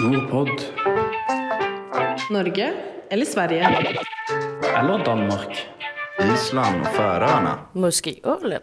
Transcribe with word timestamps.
Nordpod. 0.00 0.48
Norge 2.30 2.74
eller 3.10 3.24
Sverige? 3.24 3.68
Eller 4.76 5.04
Danmark. 5.04 5.66
Island 6.34 6.80
och 6.80 6.86
Färöarna. 6.86 7.58
Muskeölen. 7.72 8.60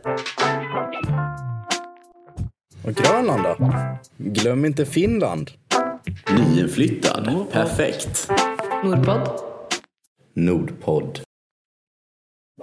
Och 2.86 2.94
Grönland 2.94 3.44
då? 3.44 3.74
Glöm 4.18 4.66
inte 4.66 4.86
Finland. 4.86 5.52
Nyinflyttad. 6.38 7.46
Perfekt. 7.52 8.32
Nordpod. 8.84 9.30
Nordpodd. 10.34 11.20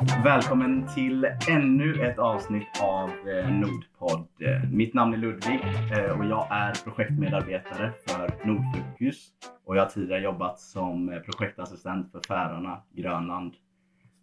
Välkommen 0.08 0.86
till 0.94 1.24
ännu 1.48 2.06
ett 2.06 2.18
avsnitt 2.18 2.82
av 2.82 3.10
eh, 3.28 3.50
Nordpodd. 3.50 4.26
Mitt 4.72 4.94
namn 4.94 5.14
är 5.14 5.18
Ludvig 5.18 5.60
eh, 5.92 6.18
och 6.18 6.24
jag 6.24 6.46
är 6.50 6.84
projektmedarbetare 6.84 7.92
för 8.08 8.46
Nordfokus. 8.46 9.28
Och 9.64 9.76
jag 9.76 9.82
har 9.82 9.90
tidigare 9.90 10.20
jobbat 10.22 10.60
som 10.60 11.08
eh, 11.08 11.20
projektassistent 11.20 12.12
för 12.12 12.20
Färöarna, 12.28 12.82
Grönland 12.94 13.54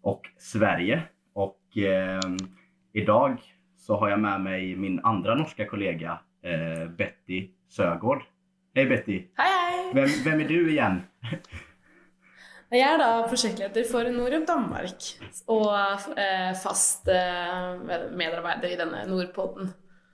och 0.02 0.22
Sverige. 0.38 1.02
Och 1.32 1.78
eh, 1.78 2.20
idag 2.92 3.38
så 3.76 3.96
har 3.96 4.08
jag 4.08 4.20
med 4.20 4.40
mig 4.40 4.76
min 4.76 5.00
andra 5.00 5.34
norska 5.34 5.66
kollega 5.66 6.20
eh, 6.42 6.88
Betty 6.88 7.48
Sögård. 7.68 8.22
Hej 8.74 8.86
Betty! 8.86 9.26
Hei, 9.34 9.46
hei! 9.46 9.92
Vem, 9.94 10.08
vem 10.24 10.40
är 10.40 10.48
du 10.48 10.70
igen? 10.70 11.00
Jeg 12.68 12.84
er 12.84 12.98
da 13.00 13.22
prosjektleder 13.24 13.86
for 13.88 14.08
Norup 14.12 14.42
Danmark 14.48 15.06
og 15.48 16.18
eh, 16.20 16.50
fast 16.60 17.08
eh, 17.08 17.78
medarbeider 18.12 18.74
i 18.74 18.76
denne 18.76 19.06
Nordpodden. 19.08 19.70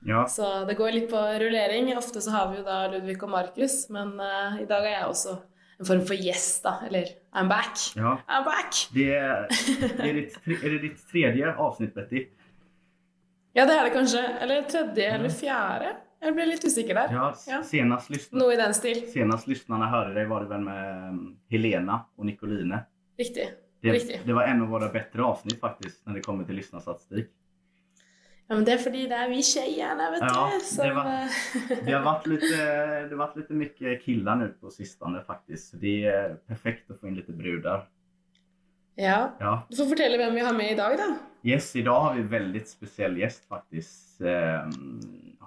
Ja, 0.07 0.27
Så 0.29 0.65
det 0.69 0.77
går 0.79 0.93
litt 0.95 1.09
på 1.11 1.19
rullering. 1.41 1.89
Ofte 1.99 2.21
så 2.23 2.31
har 2.35 2.51
vi 2.53 2.61
jo 2.61 2.67
da 2.67 2.85
Ludvig 2.93 3.17
og 3.25 3.33
Markus, 3.33 3.89
men 3.91 4.13
eh, 4.21 4.61
i 4.63 4.69
dag 4.71 4.85
er 4.87 4.99
jeg 5.01 5.09
også 5.09 5.35
en 5.81 5.89
form 5.89 6.05
for 6.07 6.15
gjest, 6.15 6.61
da. 6.63 6.77
Eller 6.87 7.11
I'm 7.35 7.49
back. 7.51 7.81
ja. 7.97 8.13
I'm 8.29 8.45
back! 8.47 8.85
Det 8.95 9.09
är, 9.15 9.49
det 9.97 10.13
ditt, 10.13 10.37
är 10.47 10.71
det 10.71 10.79
ditt 10.79 11.09
tredje 11.11 11.55
avsnitt 11.57 11.95
Betty? 11.95 12.27
Ja, 13.55 13.65
det 13.67 13.75
er 13.75 13.85
det 13.89 13.95
kanskje. 13.97 14.23
Eller 14.45 14.63
tredje 14.71 15.11
eller 15.17 15.29
fjerde. 15.31 15.97
Jeg 16.25 16.35
ble 16.35 16.47
litt 16.49 16.65
usikker 16.65 16.95
der. 16.95 17.13
Ja, 17.13 17.35
Ja. 17.47 17.63
Senast, 17.63 18.11
lyssna, 18.11 18.39
Noe 18.39 18.55
i 18.55 18.57
den 18.57 18.75
stil. 18.75 19.03
senast 19.13 19.47
lyssnarna 19.51 19.87
hörde 19.93 20.15
dig 20.15 20.27
var 20.27 20.41
det 20.41 20.49
väl 20.49 20.61
med 20.61 21.09
um, 21.11 21.37
Helena 21.51 22.01
och 22.17 22.27
Nicoline. 22.27 22.79
Riktig. 23.19 23.49
Det, 23.83 23.93
Riktig. 23.93 24.21
det 24.25 24.33
var 24.33 24.43
en 24.43 24.63
av 24.63 24.69
våra 24.69 24.89
bättre 24.89 25.23
avsnitt 25.23 25.61
faktiskt 25.61 26.07
när 26.07 26.15
det 26.15 26.21
kommer 26.21 26.45
till 26.45 26.55
lyssnarstatistik. 26.57 27.27
Ja, 28.49 28.55
men 28.55 28.65
det 28.65 28.73
er 28.75 28.79
fordi 28.79 29.07
det 29.09 29.17
er 29.17 29.29
vi 29.29 29.43
tjejerne, 29.43 30.11
vet 30.13 30.21
Ja, 30.21 30.49
du. 30.53 30.59
det 30.59 30.65
Som, 30.65 30.95
var- 30.97 31.07
eh, 31.07 31.85
Det 31.87 31.93
har 31.93 32.03
varit 32.05 32.27
lite, 32.33 32.57
det 32.57 33.11
har 33.11 33.17
varit 33.17 33.37
lite 33.37 33.53
mycket 33.53 34.03
killar 34.05 34.37
nu 34.37 34.49
på 34.61 34.71
sistone 34.71 35.23
faktiskt. 35.27 35.71
Så 35.71 35.77
det 35.77 36.05
är 36.05 36.35
perfekt 36.35 36.91
att 36.91 37.01
få 37.01 37.09
in 37.09 37.15
lite 37.15 37.33
brudar. 37.33 37.89
ja. 38.95 39.33
Ja. 39.41 39.63
Du 39.71 39.77
får 39.77 39.87
fortelle 39.87 40.17
hvem 40.17 40.35
vi 40.35 40.41
har 40.41 40.53
med 40.53 40.73
i 40.73 40.75
dag, 40.75 40.97
da. 40.99 41.17
Yes, 41.43 41.77
idag 41.77 42.01
har 42.01 42.15
vi 42.15 42.23
väldigt 42.23 42.69
speciell 42.69 43.19
gäst 43.19 43.49
faktiskt. 43.49 44.21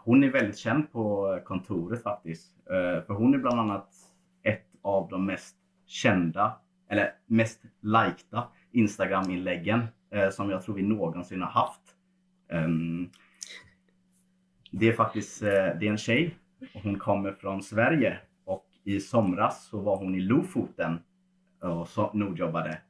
Hon 0.08 0.24
är 0.24 0.30
väldigt 0.30 0.58
känd 0.58 0.92
på 0.92 1.40
kontoret 1.46 2.04
faktiskt. 2.04 2.58
Eh, 2.70 3.06
för 3.06 3.14
hon 3.14 3.34
är 3.34 3.38
bland 3.38 3.60
annat 3.60 3.90
ett 4.44 4.66
av 4.82 5.10
de 5.10 5.26
mest 5.26 5.56
kända, 5.86 6.60
eller 6.90 7.14
mest 7.26 7.64
likta 7.82 8.48
Instagram-inläggen 8.72 9.88
eh, 10.10 10.30
som 10.30 10.50
jag 10.50 10.64
tror 10.64 10.76
vi 10.76 10.82
någonsin 10.82 11.42
har 11.42 11.50
haft. 11.50 11.82
Ehm, 12.50 13.10
det 14.72 14.88
är 14.88 14.94
faktiskt 14.94 15.42
eh, 15.42 15.50
det 15.50 15.88
är 15.88 15.92
en 15.92 15.98
tjej 15.98 16.36
och 16.74 16.82
hon 16.82 17.00
kommer 17.00 17.32
från 17.32 17.64
Sverige 17.64 18.20
och 18.46 18.66
i 18.84 19.00
somras 19.00 19.66
så 19.66 19.80
var 19.80 19.98
hon 19.98 20.16
i 20.16 20.20
Lofoten 20.20 21.00
och 21.62 21.88
så 21.88 22.14
nordjobbade. 22.14 22.82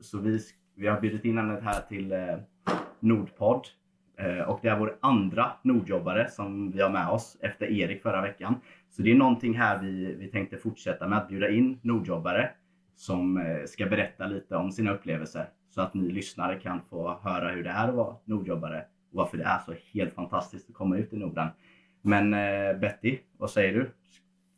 Så 0.00 0.18
vi, 0.18 0.40
vi 0.74 0.86
har 0.86 1.00
bjudit 1.00 1.24
in 1.24 1.38
henne 1.38 1.60
här 1.60 1.80
till 1.80 2.14
Nordpodd 3.00 3.68
och 4.46 4.58
det 4.62 4.68
är 4.68 4.78
vår 4.78 4.96
andra 5.00 5.52
nordjobbare 5.62 6.30
som 6.30 6.70
vi 6.70 6.80
har 6.80 6.90
med 6.90 7.08
oss 7.08 7.36
efter 7.40 7.66
Erik 7.66 8.02
förra 8.02 8.22
veckan. 8.22 8.54
Så 8.90 9.02
det 9.02 9.10
är 9.10 9.14
någonting 9.14 9.54
här 9.54 9.78
vi, 9.78 10.14
vi 10.14 10.28
tänkte 10.28 10.56
fortsätta 10.56 11.08
med 11.08 11.18
att 11.18 11.28
bjuda 11.28 11.48
in 11.48 11.78
nordjobbare 11.82 12.50
som 12.98 13.36
eh, 13.36 13.64
ska 13.66 13.86
berätta 13.86 14.26
lite 14.26 14.56
om 14.56 14.72
sina 14.72 14.92
upplevelser 14.92 15.48
så 15.70 15.80
att 15.80 15.94
ni 15.94 16.10
lyssnare 16.10 16.60
kan 16.60 16.80
få 16.90 17.18
höra 17.22 17.48
hur 17.48 17.64
det 17.64 17.70
är 17.70 17.88
att 17.88 17.94
vara 17.94 18.16
nordjobbare 18.24 18.84
och 19.10 19.16
varför 19.16 19.38
det 19.38 19.44
är 19.44 19.58
så 19.58 19.74
helt 19.92 20.14
fantastiskt 20.14 20.70
att 20.70 20.74
komma 20.74 20.96
ut 20.96 21.12
i 21.12 21.16
Norden. 21.16 21.48
Men 22.02 22.34
eh, 22.34 22.78
Betty, 22.78 23.18
vad 23.36 23.50
säger 23.50 23.74
du? 23.74 23.90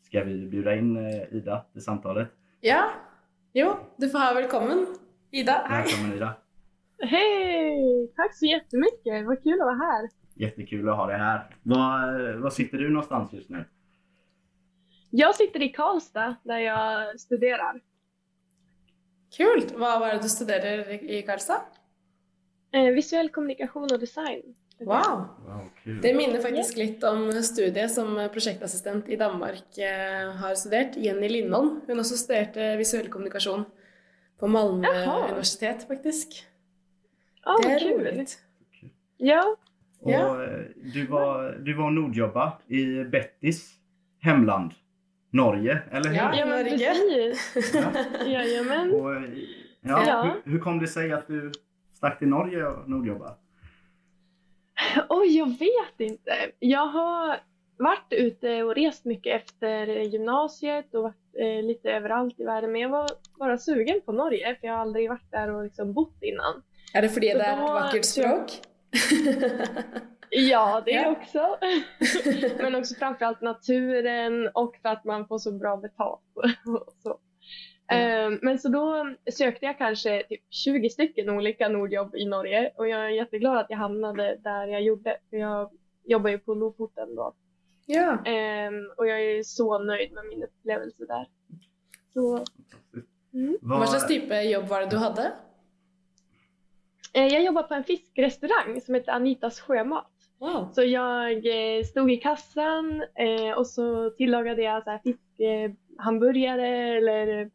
Ska 0.02 0.24
vi 0.24 0.46
bjuda 0.46 0.74
in 0.74 0.96
eh, 0.96 1.34
Ida 1.34 1.64
till 1.72 1.82
samtalet? 1.82 2.28
Ja. 2.60 2.90
Jo, 3.52 3.76
du 3.96 4.10
får 4.10 4.18
ha 4.18 4.34
velkommen. 4.34 4.86
Ida. 5.30 5.66
Välkommen 5.70 6.16
Ida! 6.16 6.34
Hej! 7.02 7.49
Tack 8.20 8.34
så 8.36 8.46
jättemycket. 8.46 9.26
Vad 9.26 9.42
kul 9.42 9.60
att 9.60 9.66
vara 9.66 9.74
här. 9.74 10.08
Jättekul 10.34 10.88
att 10.88 10.96
ha 10.96 11.06
dig 11.06 11.18
här. 11.18 11.56
Var, 11.62 12.28
eh, 12.30 12.36
var 12.36 12.50
sitter 12.50 12.78
du 12.78 12.90
någonstans 12.90 13.32
just 13.32 13.50
nu? 13.50 13.64
Jag 15.10 15.34
sitter 15.34 15.62
i 15.62 15.68
Karlstad 15.68 16.36
där 16.42 16.58
jag 16.58 17.20
studerar. 17.20 17.80
Kult. 19.36 19.72
Hva 19.72 19.98
var 19.98 20.08
det 20.08 20.22
du 20.22 20.28
studerer 20.28 21.10
i 21.10 21.22
Karlstad? 21.22 21.60
Eh, 22.72 22.84
visuell 22.84 23.28
kommunikation 23.28 23.88
och 23.92 24.00
design. 24.00 24.42
Wow. 24.78 25.24
Wow, 25.46 25.68
kul. 25.84 26.00
Det 26.02 26.14
minner 26.14 26.40
faktisk 26.40 26.76
litt 26.76 27.04
om 27.04 27.32
studiet 27.42 27.94
som 27.94 28.28
prosjektassistent 28.32 29.08
i 29.08 29.16
Danmark 29.16 29.78
eh, 29.78 30.30
har 30.32 30.54
studert. 30.54 30.96
Jenny 30.96 31.28
Lindholm. 31.28 31.80
Hun 31.86 31.98
også 31.98 32.16
studerte 32.16 32.76
visuell 32.76 33.08
kommunikasjon 33.08 33.64
på 34.38 34.46
Malmö 34.46 34.88
Jaha. 34.88 35.24
universitet, 35.24 35.88
faktisk. 35.88 36.49
Ja, 37.44 37.56
det 37.62 37.72
er 37.72 37.78
kul. 37.78 38.00
roligt. 38.00 38.38
Ja, 39.16 39.56
Och 40.00 40.10
Ja. 40.10 40.44
eh, 40.44 40.60
du 40.94 41.06
var, 41.06 41.52
du 41.52 41.74
var 41.74 41.90
nordjobba 41.90 42.58
i 42.68 43.04
Bettys 43.04 43.74
hemland, 44.22 44.72
Norge, 45.32 45.82
eller 45.90 46.08
hur? 46.10 46.16
Ja. 46.16 46.34
ja 46.36 46.46
men 46.46 46.64
precis. 46.64 47.74
Ja. 47.74 48.26
Jajamän. 48.26 48.92
Och, 48.94 49.14
eh, 49.16 49.22
ja, 49.80 50.04
Ja. 50.06 50.22
Hur, 50.44 50.52
hur 50.52 50.58
kom 50.58 50.78
det 50.78 50.86
sig 50.88 51.12
att 51.12 51.26
du 51.26 51.52
stack 51.94 52.18
till 52.18 52.28
Norge 52.28 52.66
och 52.66 52.88
nordjobba? 52.90 53.36
Oj, 55.08 55.36
jag 55.38 55.46
vet 55.58 56.00
inte. 56.10 56.32
Jag 56.58 56.86
har 56.86 57.36
varit 57.76 58.12
ute 58.12 58.62
och 58.62 58.74
rest 58.74 59.04
mycket 59.04 59.42
efter 59.42 59.86
gymnasiet 59.86 60.94
och 60.94 61.02
varit 61.02 61.34
eh, 61.38 61.62
lite 61.62 61.90
överallt 61.92 62.40
i 62.40 62.44
världen. 62.44 62.72
Men 62.72 62.80
jag 62.80 62.88
var 62.88 63.08
bara 63.38 63.58
sugen 63.58 64.00
på 64.04 64.12
Norge 64.12 64.56
för 64.60 64.66
jag 64.66 64.74
har 64.74 64.80
aldrig 64.80 65.08
varit 65.08 65.30
där 65.30 65.50
och 65.54 65.64
liksom 65.64 65.92
bott 65.92 66.18
innan. 66.22 66.62
Er 66.94 67.02
det 67.02 67.10
Så 67.10 67.20
det 67.20 67.30
er 67.30 67.36
et 67.36 67.42
da- 67.46 67.72
vakkert 67.72 68.04
språk? 68.04 68.50
Ja, 70.30 70.82
det 70.84 70.90
Ja. 70.94 71.10
också. 71.10 71.56
Men 72.62 72.74
också 72.74 72.94
framförallt 72.94 73.40
naturen 73.40 74.48
och 74.54 74.76
för 74.82 74.88
att 74.88 75.04
man 75.04 75.26
får 75.26 75.38
så 75.38 75.52
bra 75.52 75.76
betalt. 75.76 76.20
så. 77.02 77.18
Ehm, 77.92 78.38
Men 78.42 78.58
så 78.58 78.68
då 78.68 79.14
sökte 79.32 79.66
jag 79.66 79.78
kanske 79.78 80.22
typ 80.28 80.40
20 80.50 80.90
stycken 80.90 81.30
olika 81.30 81.68
nordjobb 81.68 82.14
i 82.16 82.24
Norge 82.26 82.72
och 82.76 82.88
jag 82.88 83.00
är 83.04 83.08
jätteglad 83.08 83.56
att 83.58 83.66
jag 83.68 83.76
hamnade 83.78 84.36
där 84.44 84.66
jag 84.66 84.82
gjorde. 84.82 85.16
För 85.30 85.36
jag 85.36 85.70
jobbar 86.04 86.30
ju 86.30 86.38
på 86.38 86.54
Lofoten 86.54 87.14
då. 87.14 87.34
ja. 87.86 88.18
Ehm, 88.24 88.90
Och 88.96 89.06
jag 89.06 89.20
är 89.22 89.42
så 89.42 89.78
nöjd 89.78 90.12
med 90.12 90.24
min 90.28 90.42
upplevelse 90.44 91.04
där. 91.08 91.26
Så, 92.14 92.44
mm. 93.34 93.58
Hva 93.62 93.86
slags 93.86 94.06
type 94.06 94.42
jobb 94.42 94.64
var 94.68 94.80
det 94.80 94.86
du 94.90 94.96
hadde? 94.96 95.32
Eh, 97.12 97.26
Jag 97.26 97.44
jobbar 97.44 97.62
på 97.62 97.74
en 97.74 97.84
fiskrestaurang 97.84 98.80
som 98.80 98.94
heter 98.94 99.12
Anitas 99.12 99.60
Sjömat. 99.60 100.06
Wow. 100.38 100.68
Så 100.72 100.82
jag 100.82 101.30
eh, 101.32 101.84
stod 101.84 102.10
i 102.12 102.16
kassan 102.16 103.02
eh, 103.14 103.52
och 103.58 103.66
så 103.66 104.10
tillagade 104.10 104.62
jag 104.62 104.84
så 104.84 104.90
här 104.90 104.98
fiskhamburgare 104.98 106.68
eller 106.96 107.50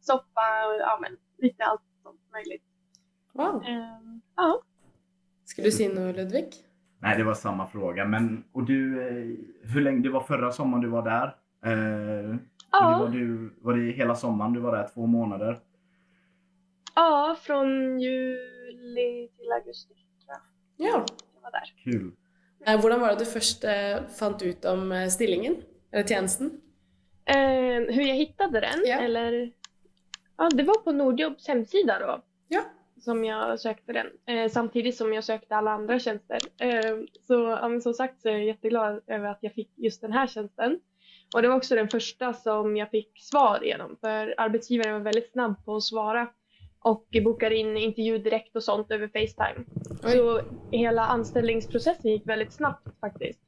soppa 0.00 0.66
och 0.68 0.80
ja, 0.80 0.98
men, 1.02 1.16
lite 1.38 1.64
allt 1.64 1.80
sånt 2.02 2.20
möjligt. 2.32 2.62
wow. 3.32 3.62
Eh, 3.68 3.98
ja. 4.36 4.60
Skulle 5.44 5.66
du 5.66 5.72
si 5.72 5.88
noe, 5.88 6.12
Ludvig? 6.12 6.46
Nej, 6.98 7.18
det 7.18 7.24
var 7.24 7.34
samma 7.34 7.66
fråga. 7.66 8.04
Men, 8.04 8.44
och 8.52 8.64
du, 8.64 9.00
hur 9.62 9.80
länge, 9.80 10.00
det 10.02 10.08
var 10.10 10.20
förra 10.20 10.52
sommaren 10.52 10.82
du 10.82 10.88
var 10.88 11.02
där? 11.02 11.26
Eh, 11.72 12.30
och 12.30 12.34
det 12.34 12.38
Ja. 12.72 12.98
var, 12.98 13.08
du, 13.08 13.54
var 13.60 13.74
det 13.74 13.92
hela 13.92 14.14
sommaren 14.14 14.52
du 14.52 14.60
var 14.60 14.76
där? 14.76 14.88
Två 14.94 15.06
månader? 15.06 15.58
ja, 16.96 17.36
från 17.42 18.00
juli 18.84 19.28
till 19.38 19.52
augusti 19.52 19.94
tror 19.94 20.36
jag 20.76 20.88
Ja. 20.88 21.06
var 21.42 21.50
där. 21.50 21.72
Kul. 21.84 22.12
Eh, 22.66 22.80
Hvordan 22.80 23.00
var 23.00 23.08
det 23.08 23.18
du 23.18 23.24
først 23.24 23.64
eh, 23.64 24.06
fant 24.18 24.42
ut 24.42 24.64
om 24.64 24.92
eh, 24.92 25.08
stillingen? 25.08 25.56
Eller 25.92 26.04
tjenesten? 26.08 26.60
Eh, 27.24 27.94
hur 27.94 28.02
jag 28.02 28.14
hittade 28.14 28.60
den? 28.60 28.82
Ja. 28.86 28.98
Eller, 29.00 29.52
ja, 30.36 30.48
det 30.54 30.62
var 30.62 30.74
på 30.82 30.92
Nordjobbs 30.92 31.48
hemsida 31.48 31.98
då. 31.98 32.22
Ja. 32.48 32.60
Som 33.00 33.24
jag 33.24 33.60
sökte 33.60 33.92
den. 33.92 34.06
Eh, 34.26 34.50
samtidigt 34.50 34.96
som 34.96 35.12
jag 35.12 35.24
sökte 35.24 35.56
alla 35.56 35.70
andra 35.70 35.98
tjänster. 35.98 36.38
Eh, 36.60 36.96
så 37.26 37.34
ja, 37.34 37.68
men 37.68 37.80
som 37.82 37.94
sagt 37.94 38.22
så 38.22 38.28
är 38.28 38.32
jag 38.32 38.44
jätteglad 38.44 39.02
över 39.06 39.26
att 39.28 39.38
jag 39.40 39.52
fick 39.54 39.70
just 39.76 40.00
den 40.00 40.12
här 40.12 40.26
tjänsten. 40.26 40.80
Och 41.34 41.42
det 41.42 41.48
var 41.48 41.56
också 41.56 41.74
den 41.74 41.88
första 41.88 42.32
som 42.32 42.76
jag 42.76 42.90
fick 42.90 43.10
svar 43.22 43.60
genom 43.64 43.96
för 44.00 44.34
arbetsgivaren 44.36 44.92
var 44.92 45.00
väldigt 45.00 45.32
snabb 45.32 45.64
på 45.64 45.76
att 45.76 45.82
svara 45.82 46.28
och 46.84 47.06
bokar 47.24 47.50
in 47.50 47.76
intervju 47.76 48.18
direkt 48.18 48.56
och 48.56 48.64
sånt 48.64 48.90
över 48.90 49.08
Facetime. 49.08 49.64
Så 50.02 50.40
hela 50.70 51.02
anställningsprocessen 51.02 52.10
gick 52.10 52.26
väldigt 52.26 52.52
snabbt 52.52 52.88
faktiskt. 53.00 53.40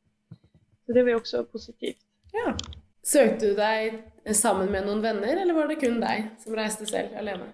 Så 0.87 0.93
det 0.93 1.03
var 1.03 1.09
ju 1.09 1.17
också 1.17 1.45
positivt. 1.45 1.99
Ja. 2.33 2.55
Sökte 3.03 3.47
du 3.47 3.55
dig 3.55 4.03
sammen 4.33 4.67
med 4.67 4.87
någon 4.87 5.03
vänner 5.03 5.37
eller 5.37 5.55
var 5.55 5.69
det 5.69 5.75
kun 5.75 6.01
dig 6.01 6.31
som 6.39 6.57
reste 6.57 6.87
själv 6.87 7.09
alene? 7.19 7.45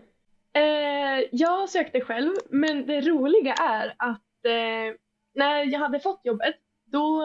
Eh, 0.55 1.29
jag 1.32 1.69
sökte 1.69 2.00
själv, 2.00 2.32
men 2.50 2.87
det 2.87 3.00
roliga 3.00 3.55
är 3.55 3.94
att 3.99 4.44
eh, 4.44 4.96
när 5.34 5.64
jag 5.64 5.79
hade 5.79 6.00
fått 6.00 6.20
jobbet, 6.25 6.56
då 6.84 7.23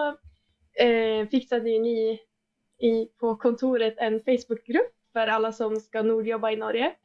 eh, 0.79 1.27
fixade 1.27 1.69
ju 1.69 1.79
ni 1.79 2.19
i, 2.79 3.05
på 3.19 3.35
kontoret 3.35 3.95
en 3.97 4.19
Facebookgrupp 4.19 4.93
för 5.13 5.27
alla 5.27 5.51
som 5.51 5.75
ska 5.75 6.01
nordjobba 6.01 6.51
i 6.51 6.55
Norge. 6.55 6.95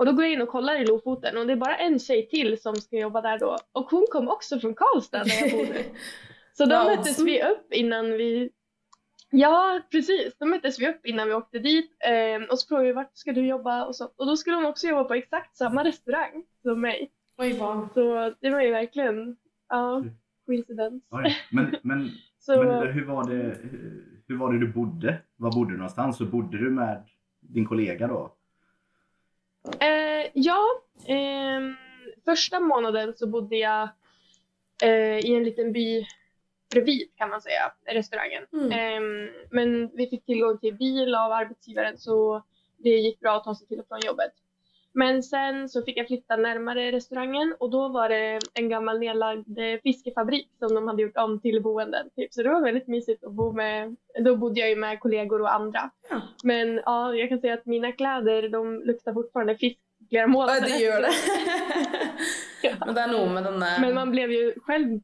Och 0.00 0.06
då 0.06 0.12
går 0.12 0.24
jag 0.24 0.32
in 0.32 0.42
och 0.42 0.48
kollar 0.48 0.80
i 0.80 0.86
Lofoten 0.86 1.38
och 1.38 1.46
det 1.46 1.52
är 1.52 1.56
bara 1.56 1.76
en 1.76 1.98
tjej 1.98 2.28
till 2.28 2.60
som 2.60 2.76
ska 2.76 2.96
jobba 2.98 3.20
där 3.20 3.38
då. 3.38 3.56
Och 3.72 3.90
hon 3.90 4.06
kom 4.10 4.28
också 4.28 4.60
från 4.60 4.74
Karlstad 4.74 5.24
där 5.24 5.40
jag 5.40 5.50
bodde. 5.50 5.84
Så 6.52 6.64
då 6.64 6.76
Wow. 6.76 6.84
möttes 6.84 7.18
vi 7.18 7.42
upp 7.42 7.72
innan 7.72 8.12
vi 8.12 8.50
Ja, 9.30 9.80
precis. 9.90 10.36
Då 10.38 10.46
möttes 10.46 10.80
vi 10.80 10.88
upp 10.88 11.06
innan 11.06 11.28
vi 11.28 11.34
åkte 11.34 11.58
dit 11.58 11.90
eh, 12.04 12.50
och 12.50 12.58
så 12.58 12.68
frågade 12.68 12.86
vi 12.86 12.92
vart 12.92 13.16
ska 13.16 13.32
du 13.32 13.46
jobba 13.46 13.84
och 13.84 13.96
så. 13.96 14.04
Och 14.16 14.26
då 14.26 14.36
skulle 14.36 14.56
hon 14.56 14.64
också 14.66 14.86
jobba 14.86 15.04
på 15.04 15.14
exakt 15.14 15.56
samma 15.56 15.84
restaurang 15.84 16.44
som 16.62 16.80
mig. 16.80 17.10
Oj, 17.38 17.52
vad. 17.52 17.88
Så 17.94 18.34
det 18.40 18.50
var 18.50 18.60
ju 18.60 18.70
verkligen, 18.70 19.36
ja, 19.68 20.04
coincidence. 20.46 21.06
Oj. 21.10 21.36
Men, 21.52 21.76
men, 21.82 22.10
Så, 22.38 22.62
men 22.62 22.92
hur, 22.92 23.04
var 23.04 23.28
det, 23.28 23.58
hur, 23.62 24.22
hur 24.28 24.36
var 24.38 24.52
det 24.52 24.58
du 24.58 24.72
bodde? 24.72 25.18
Var 25.36 25.52
bodde 25.52 25.70
du 25.70 25.76
någonstans? 25.76 26.16
Så 26.16 26.24
bodde 26.24 26.58
du 26.58 26.70
med 26.70 27.08
din 27.40 27.66
kollega 27.66 28.06
då? 28.06 28.36
Eh, 29.80 30.30
ja, 30.34 30.66
ehm, 31.06 31.76
första 32.24 32.60
månaden 32.60 33.14
så 33.16 33.26
bodde 33.26 33.56
jag 33.56 33.88
eh, 34.82 35.18
i 35.18 35.34
en 35.34 35.44
liten 35.44 35.72
by 35.72 36.06
bredvid 36.70 37.10
kan 37.16 37.30
man 37.30 37.42
säga, 37.42 37.72
restaurangen. 37.86 38.46
Mm. 38.52 38.72
Ehm, 38.72 39.30
men 39.50 39.96
vi 39.96 40.06
fick 40.06 40.24
tillgång 40.24 40.58
till 40.58 40.74
bil 40.74 41.14
av 41.14 41.32
arbetsgivaren 41.32 41.98
så 41.98 42.42
det 42.76 42.90
gick 42.90 43.20
bra 43.20 43.36
att 43.36 43.44
ta 43.44 43.54
sig 43.54 43.66
till 43.66 43.80
och 43.80 43.88
från 43.88 44.00
jobbet. 44.00 44.32
Men 44.92 45.22
sen 45.22 45.68
så 45.68 45.82
fick 45.82 45.98
jag 45.98 46.06
flytta 46.06 46.36
närmare 46.36 46.92
restaurangen 46.92 47.54
och 47.58 47.70
då 47.70 47.88
var 47.88 48.08
det 48.08 48.38
en 48.54 48.68
gammal 48.68 48.98
nedlagd 48.98 49.58
eh, 49.58 49.80
fiskefabrik 49.82 50.48
som 50.58 50.74
de 50.74 50.88
hade 50.88 51.02
gjort 51.02 51.16
om 51.16 51.40
till 51.40 51.62
boenden. 51.62 52.10
Typ. 52.16 52.32
Så 52.32 52.42
det 52.42 52.48
var 52.48 52.60
väldigt 52.60 52.86
mysigt 52.86 53.24
att 53.24 53.32
bo 53.32 53.52
med. 53.52 53.96
Då 54.24 54.36
bodde 54.36 54.60
jag 54.60 54.68
ju 54.68 54.76
med 54.76 55.00
kollegor 55.00 55.40
och 55.40 55.54
andra. 55.54 55.90
Ja. 56.10 56.20
Men 56.44 56.80
ja, 56.84 57.14
jag 57.14 57.28
kan 57.28 57.40
säga 57.40 57.54
att 57.54 57.66
mina 57.66 57.92
kläder 57.92 58.48
de 58.48 58.82
luktar 58.82 59.12
fortfarande 59.12 59.56
fisk 59.56 59.78
flera 60.08 60.26
månader. 60.26 60.68
Ja, 60.68 60.76
det 60.76 60.84
gör 60.84 61.00
det. 61.00 61.12
Ja. 62.62 62.70
Men 62.86 62.94
det 62.94 63.00
är 63.00 63.08
nog 63.08 63.30
med 63.30 63.44
den 63.44 63.60
där... 63.60 63.80
Men 63.80 63.94
man 63.94 64.10
blev 64.10 64.30
ju 64.30 64.54
själv 64.60 65.00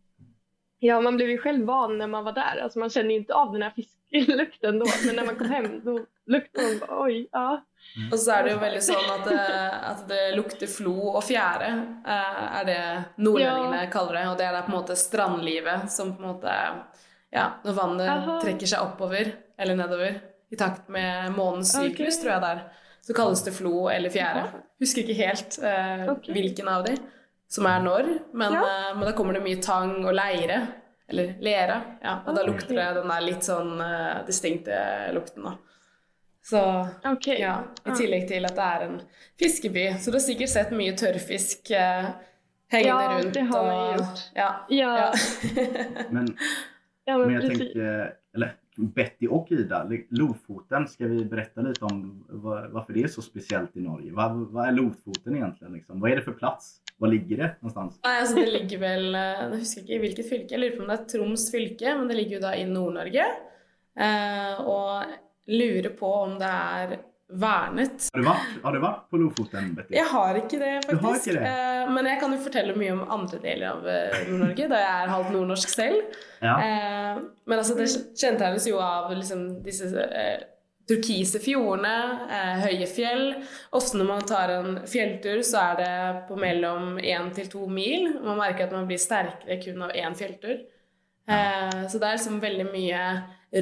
Ja, 0.79 1.01
man 1.01 1.17
blev 1.17 1.29
ju 1.29 1.39
själv 1.39 1.67
van 1.67 1.99
när 1.99 2.07
man 2.07 2.25
var 2.25 2.33
där. 2.33 2.61
Alltså 2.63 2.79
man 2.79 2.91
kände 2.91 3.13
ju 3.13 3.19
inte 3.19 3.35
av 3.35 3.53
den 3.53 3.63
här 3.63 3.71
fisklukten 4.11 4.79
då. 4.79 4.87
Men 5.07 5.17
när 5.17 5.25
man 5.25 5.37
kom 5.37 5.51
hem 5.51 5.81
då 5.85 6.01
luktade 6.27 6.67
man 6.69 6.79
bara, 6.79 7.03
oj, 7.03 7.29
ja. 7.33 7.63
Og 8.13 8.19
så 8.19 8.33
er 8.35 8.43
det 8.47 8.51
jo 8.53 8.59
veldig 8.59 8.83
sånn 8.83 9.11
at 9.15 9.25
det, 9.29 9.41
at 9.91 10.01
det 10.09 10.23
lukter 10.37 10.67
flo 10.71 10.95
og 11.13 11.23
fjære, 11.25 11.69
eh, 12.07 12.41
er 12.61 12.65
det 12.67 12.79
nordlendingene 13.23 13.85
kaller 13.93 14.19
det. 14.19 14.25
Og 14.33 14.39
det 14.41 14.47
er 14.49 14.57
da 14.57 14.63
på 14.67 14.73
en 14.73 14.79
måte 14.81 14.97
strandlivet 14.99 15.91
som 15.93 16.15
på 16.17 16.23
en 16.23 16.33
måte 16.35 16.57
Ja, 17.37 17.51
når 17.65 17.75
vannet 17.77 18.09
Aha. 18.09 18.35
trekker 18.41 18.67
seg 18.71 18.81
oppover 18.81 19.33
eller 19.59 19.77
nedover 19.77 20.15
i 20.51 20.57
takt 20.57 20.89
med 20.89 21.33
månens 21.35 21.73
syklus, 21.75 22.17
Ok. 22.17 22.23
tror 22.23 22.33
jeg 22.33 22.41
det 22.45 22.51
er, 22.55 22.61
så 23.03 23.15
kalles 23.19 23.43
det 23.45 23.53
flo 23.55 23.89
eller 23.91 24.11
fjære. 24.15 24.45
Husker 24.81 25.03
ikke 25.03 25.17
helt 25.19 25.59
eh, 25.63 26.07
Ok. 26.15 26.29
hvilken 26.33 26.69
av 26.71 26.85
de 26.87 26.95
som 27.49 27.67
er 27.67 27.81
når, 27.83 28.09
men, 28.33 28.53
Ja. 28.53 28.63
eh, 28.63 28.95
men 28.97 29.05
da 29.09 29.13
kommer 29.13 29.35
det 29.35 29.43
mye 29.43 29.61
tang 29.63 30.05
og 30.07 30.15
leire. 30.15 30.61
Eller 31.09 31.35
lera. 31.41 31.81
Ja, 32.03 32.17
og 32.27 32.35
da 32.35 32.43
Ok. 32.43 32.49
lukter 32.49 32.75
det 32.75 32.87
den 32.95 33.09
der 33.09 33.21
litt 33.23 33.45
sånn 33.47 33.81
eh, 33.81 34.25
distinkte 34.27 34.79
lukten, 35.15 35.43
da. 35.45 35.53
Så 36.47 36.61
Okej. 37.05 37.41
ja, 37.41 37.65
I 37.87 37.91
tillegg 37.99 38.29
til 38.29 38.45
at 38.47 38.55
det 38.55 38.63
er 38.63 38.83
en 38.89 39.01
fiskeby. 39.39 39.87
Så 39.99 40.11
du 40.11 40.17
har 40.19 40.23
sikkert 40.23 40.49
sett 40.53 40.71
mye 40.71 40.93
tørrfisk 40.99 41.71
eh, 41.75 42.07
hengende 42.71 43.03
Ja, 43.03 43.19
rundt. 43.19 43.35
det 43.35 43.43
har 43.51 43.73
og, 43.73 43.97
gjort. 43.99 44.23
Ja, 44.35 44.51
Ja, 44.69 44.93
ja. 44.99 45.13
Men, 46.11 46.37
ja 47.05 47.19
men 47.19 47.27
men 47.27 47.35
jag 47.35 47.43
precis. 47.43 47.59
tänker, 47.59 48.15
eller 48.35 48.55
Betty 48.77 49.27
och 49.29 49.53
Ida, 49.53 49.89
Lofoten, 50.11 50.89
ska 50.89 51.07
vi 51.07 51.25
berätta 51.25 51.61
lite 51.61 51.85
om 51.85 52.25
var, 52.29 52.69
varför 52.69 52.93
det 52.93 53.03
är 53.03 53.09
så 53.09 53.23
speciellt 53.23 53.77
i 53.77 53.81
Norge? 53.81 54.13
Vad, 54.13 54.37
vad 54.37 54.69
är 54.69 54.73
Lofoten 54.73 55.37
egentligen? 55.37 55.73
Liksom? 55.73 56.01
Vad 56.01 56.11
är 56.11 56.17
det 56.17 56.23
för 56.23 56.33
plats? 56.33 56.81
Var 56.99 57.09
ligger 57.13 57.37
det 57.43 57.49
någonstans? 57.61 57.99
Nei, 58.05 58.15
altså 58.23 58.35
Det 58.41 58.47
ligger 58.55 58.79
vel 58.81 59.09
eh, 59.15 59.43
Nå 59.51 59.59
husker 59.61 59.83
ikke 59.85 59.97
i 59.99 60.03
hvilket 60.05 60.29
fylke. 60.31 60.55
Jeg 60.55 60.63
lurer 60.63 60.77
på 60.79 60.85
om 60.87 60.89
det 60.93 60.97
er 61.01 61.11
Troms 61.13 61.45
fylke, 61.53 61.93
men 61.99 62.09
det 62.09 62.17
ligger 62.23 62.39
jo 62.39 62.45
da 62.47 62.55
i 62.57 62.65
Nord-Norge. 62.71 63.27
Eh, 63.97 64.63
og 64.65 65.13
lurer 65.53 65.93
på 65.99 66.15
om 66.23 66.39
det 66.41 66.49
er 66.49 66.97
vernet. 67.27 68.09
Har 68.15 68.21
du 68.23 68.27
varit, 68.29 68.57
har 68.63 68.73
du 68.73 68.79
varit 68.83 69.05
på 69.11 69.19
Lofoten 69.19 69.73
Betty? 69.75 69.95
Jeg 69.97 70.07
har 70.13 70.37
ikke 70.41 70.59
det, 70.63 70.73
Du 70.89 70.95
har 70.97 71.03
faktisk. 71.03 71.29
ikke 71.33 71.41
det? 71.41 71.53
Eh, 71.53 71.93
men 71.97 72.07
jeg 72.11 72.21
kan 72.23 72.35
jo 72.37 72.43
fortelle 72.45 72.77
mye 72.79 72.93
om 72.97 73.05
andre 73.19 73.41
deler 73.43 73.71
av 73.73 73.89
eh, 73.93 74.19
Nord-Norge, 74.31 74.69
da 74.73 74.83
jeg 74.83 74.93
er 75.05 75.13
halvt 75.15 75.33
nordnorsk 75.35 75.73
selv. 75.73 76.21
Ja. 76.41 76.57
Eh, 76.65 77.25
men 77.51 77.59
altså, 77.59 77.75
det 77.79 77.89
kjennetegnes 77.93 78.69
jo 78.71 78.79
av 78.83 79.11
liksom, 79.17 79.49
disse 79.67 79.91
eh, 80.07 80.37
turkise 80.87 81.41
fjordene, 81.43 81.95
eh, 82.31 82.63
høye 82.63 82.87
fjell. 82.87 83.25
Ofte 83.75 83.99
når 83.99 84.09
man 84.09 84.27
tar 84.29 84.53
en 84.55 84.81
fjelltur, 84.87 85.43
så 85.47 85.63
er 85.73 85.81
det 85.81 85.95
på 86.29 86.39
mellom 86.39 86.99
én 87.03 87.33
til 87.35 87.51
to 87.51 87.67
mil. 87.67 88.13
Man 88.23 88.39
merker 88.39 88.69
at 88.69 88.75
man 88.75 88.87
blir 88.87 89.03
sterkere 89.03 89.59
kun 89.63 89.83
av 89.83 89.95
én 89.99 90.15
fjelltur. 90.19 90.63
Eh, 91.27 91.81
så 91.91 91.99
det 91.99 92.07
er 92.07 92.19
liksom 92.19 92.39
veldig 92.41 92.69
mye 92.71 93.03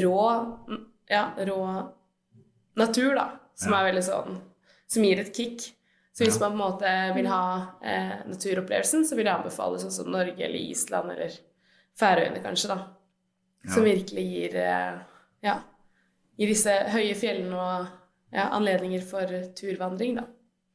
rå, 0.04 0.24
ja, 1.08 1.30
rå 1.48 1.60
natur, 2.76 3.14
da, 3.16 3.30
som 3.56 3.72
er 3.72 3.86
veldig 3.88 4.02
sånn 4.04 4.36
Som 4.90 5.04
gir 5.06 5.22
et 5.22 5.32
kick. 5.34 5.62
Så 6.14 6.26
hvis 6.26 6.36
man 6.38 6.52
på 6.52 6.54
en 6.54 6.60
måte 6.60 6.90
vil 7.16 7.26
ha 7.26 7.44
eh, 7.82 8.20
naturopplevelsen, 8.28 9.02
så 9.08 9.16
vil 9.16 9.26
jeg 9.26 9.34
anbefale 9.34 9.80
sånn 9.82 9.94
som 9.94 10.10
Norge 10.12 10.44
eller 10.44 10.60
Island 10.60 11.10
eller 11.16 11.32
Færøyene 11.98 12.42
kanskje, 12.42 12.74
da. 12.74 12.76
Som 13.72 13.86
virkelig 13.88 14.22
gir 14.28 14.56
eh, 14.60 15.00
ja, 15.46 15.56
gir 16.38 16.46
disse 16.50 16.70
høye 16.94 17.14
fjellene 17.14 17.56
og 17.56 17.86
ja, 18.34 18.48
anledninger 18.56 19.00
for 19.06 19.30
turvandring, 19.58 20.16
da. 20.18 20.24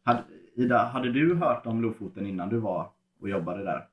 Hade, 0.06 0.24
Ida, 0.56 0.78
hade 0.94 1.12
du 1.14 1.36
hört 1.36 1.66
om 1.68 1.82
Lofoten 1.82 2.26
innan 2.28 2.50
du 2.50 2.58
var 2.60 2.92
och 3.22 3.30
jobbade 3.30 3.64
där? 3.64 3.88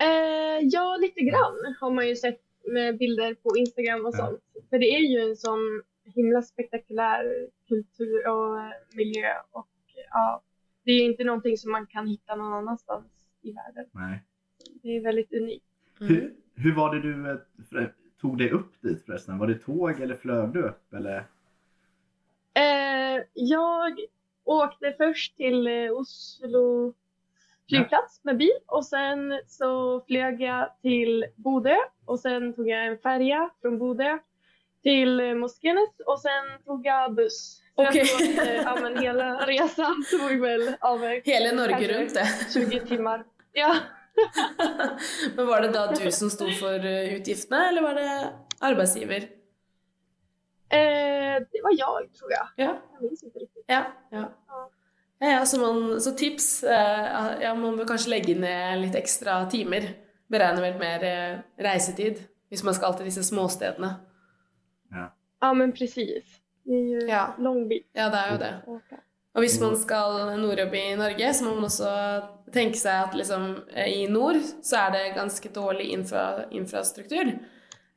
Eh, 0.00 0.58
ja, 0.62 0.96
lite 1.00 1.20
grann 1.20 1.74
har 1.80 1.90
man 1.90 2.08
ju 2.08 2.16
sett 2.16 2.40
med 2.72 2.98
bilder 2.98 3.34
på 3.34 3.56
Instagram 3.56 4.06
och 4.06 4.14
Ja. 4.14 4.26
sånt. 4.26 4.40
För 4.70 4.78
det 4.78 4.86
är 4.94 4.98
ju 5.00 5.30
en 5.30 5.36
sån 5.36 5.82
himla 6.04 6.42
spektakulär 6.42 7.48
kultur 7.68 8.28
och 8.28 8.58
miljö 8.96 9.32
och 9.50 9.68
ja, 10.10 10.42
det 10.84 10.92
är 10.92 10.96
ju 10.96 11.04
inte 11.04 11.24
någonting 11.24 11.56
som 11.56 11.72
man 11.72 11.86
kan 11.86 12.06
hitta 12.06 12.36
någon 12.36 12.52
annanstans 12.52 13.06
i 13.42 13.52
världen. 13.52 13.86
Nej. 13.92 14.22
Det 14.82 14.96
är 14.96 15.00
väldigt 15.02 15.32
unikt. 15.32 15.64
Mm. 16.00 16.12
Hur, 16.14 16.34
hur 16.54 16.74
var 16.74 16.94
det 16.94 17.02
du 17.02 17.30
eh, 17.30 17.36
för- 17.70 17.94
tog 18.20 18.38
dig 18.38 18.50
upp 18.50 18.72
dit 18.82 19.06
förresten? 19.06 19.38
Var 19.38 19.46
det 19.46 19.54
tåg 19.54 20.00
eller 20.00 20.14
flög 20.14 20.48
du 20.48 20.62
upp? 20.62 20.94
Eller? 20.94 21.24
Eh, 22.54 23.22
jag 23.34 23.98
åkte 24.44 24.94
först 24.98 25.36
till 25.36 25.66
eh, 25.66 25.92
Oslo 25.92 26.94
flygplats 27.68 28.20
med 28.24 28.36
bil 28.36 28.58
och 28.66 28.86
sen 28.86 29.40
så 29.46 30.00
flög 30.00 30.42
jag 30.42 30.72
till 30.82 31.24
Bodö 31.36 31.76
och 32.04 32.20
sen 32.20 32.52
tog 32.52 32.68
jag 32.68 32.86
en 32.86 32.98
färja 32.98 33.50
från 33.62 33.78
Bodö 33.78 34.18
till 34.82 35.20
eh, 35.20 35.34
Moskenes 35.34 35.90
och 36.06 36.20
sen 36.20 36.64
tog 36.64 36.86
jag 36.86 37.14
buss. 37.14 37.62
Okej. 37.74 38.04
eh, 38.38 38.54
ja, 38.64 38.78
men 38.82 38.98
hela 38.98 39.46
resan 39.46 40.04
tog 40.10 40.40
väl 40.40 40.60
över 40.82 41.22
Hele 41.24 41.52
Norge 41.52 42.00
rundt, 42.00 42.14
det. 42.14 42.52
20 42.54 42.80
timmar. 42.80 43.24
Ja. 43.52 43.76
Men 45.36 45.46
var 45.46 45.60
det 45.60 45.68
da 45.74 45.86
du 45.92 46.10
som 46.12 46.30
sto 46.30 46.48
for 46.60 46.86
eh, 46.86 47.14
utgiftene, 47.16 47.68
eller 47.68 47.82
var 47.82 47.94
det 47.94 48.32
arbeidsgiver? 48.60 49.28
Eh, 50.70 51.36
det 51.52 51.62
var 51.62 51.78
jag 51.78 52.12
tror 52.14 52.32
jag. 52.32 52.48
Ja. 52.56 52.82
Jag 52.92 53.02
minns 53.02 53.22
inte 53.22 53.38
riktigt. 53.38 53.64
Ja, 53.66 53.84
ja. 54.10 54.24
ja, 55.18 55.30
ja 55.30 55.46
så, 55.46 55.60
man, 55.60 56.00
så 56.00 56.10
tips 56.10 56.64
eh, 56.64 57.42
ja, 57.42 57.54
Man 57.54 57.76
bør 57.76 57.84
kanskje 57.84 58.10
legge 58.10 58.34
ned 58.40 58.80
litt 58.80 58.94
ekstra 58.94 59.46
timer. 59.50 59.88
Beregne 60.28 60.60
vel 60.60 60.78
mer 60.78 61.04
eh, 61.04 61.38
reisetid 61.64 62.20
hvis 62.48 62.64
man 62.64 62.74
skal 62.76 62.94
til 62.96 63.08
disse 63.08 63.24
småstedene. 63.24 63.94
Ja 65.40 65.52
men 65.54 65.72
precis. 65.72 66.24
Det 66.64 66.74
är 66.74 67.00
ju 67.00 67.08
Ja. 67.08 67.34
lång 67.38 67.68
bit 67.68 67.90
Ja, 67.92 68.08
det 68.10 68.16
er 68.18 68.32
jo 68.32 68.38
det. 68.38 68.54
Og 69.38 69.44
hvis 69.44 69.60
man 69.62 69.76
skal 69.78 70.32
nordjobbe 70.40 70.80
i 70.80 70.96
Norge, 70.98 71.28
så 71.30 71.44
må 71.46 71.52
man 71.54 71.68
også 71.68 71.90
tenke 72.50 72.80
seg 72.80 73.04
at 73.04 73.12
liksom, 73.14 73.44
eh, 73.70 74.00
i 74.00 74.08
nord 74.10 74.40
så 74.66 74.80
er 74.80 74.96
det 74.96 75.02
ganske 75.14 75.52
dårlig 75.54 75.92
infra, 75.94 76.24
infrastruktur. 76.50 77.30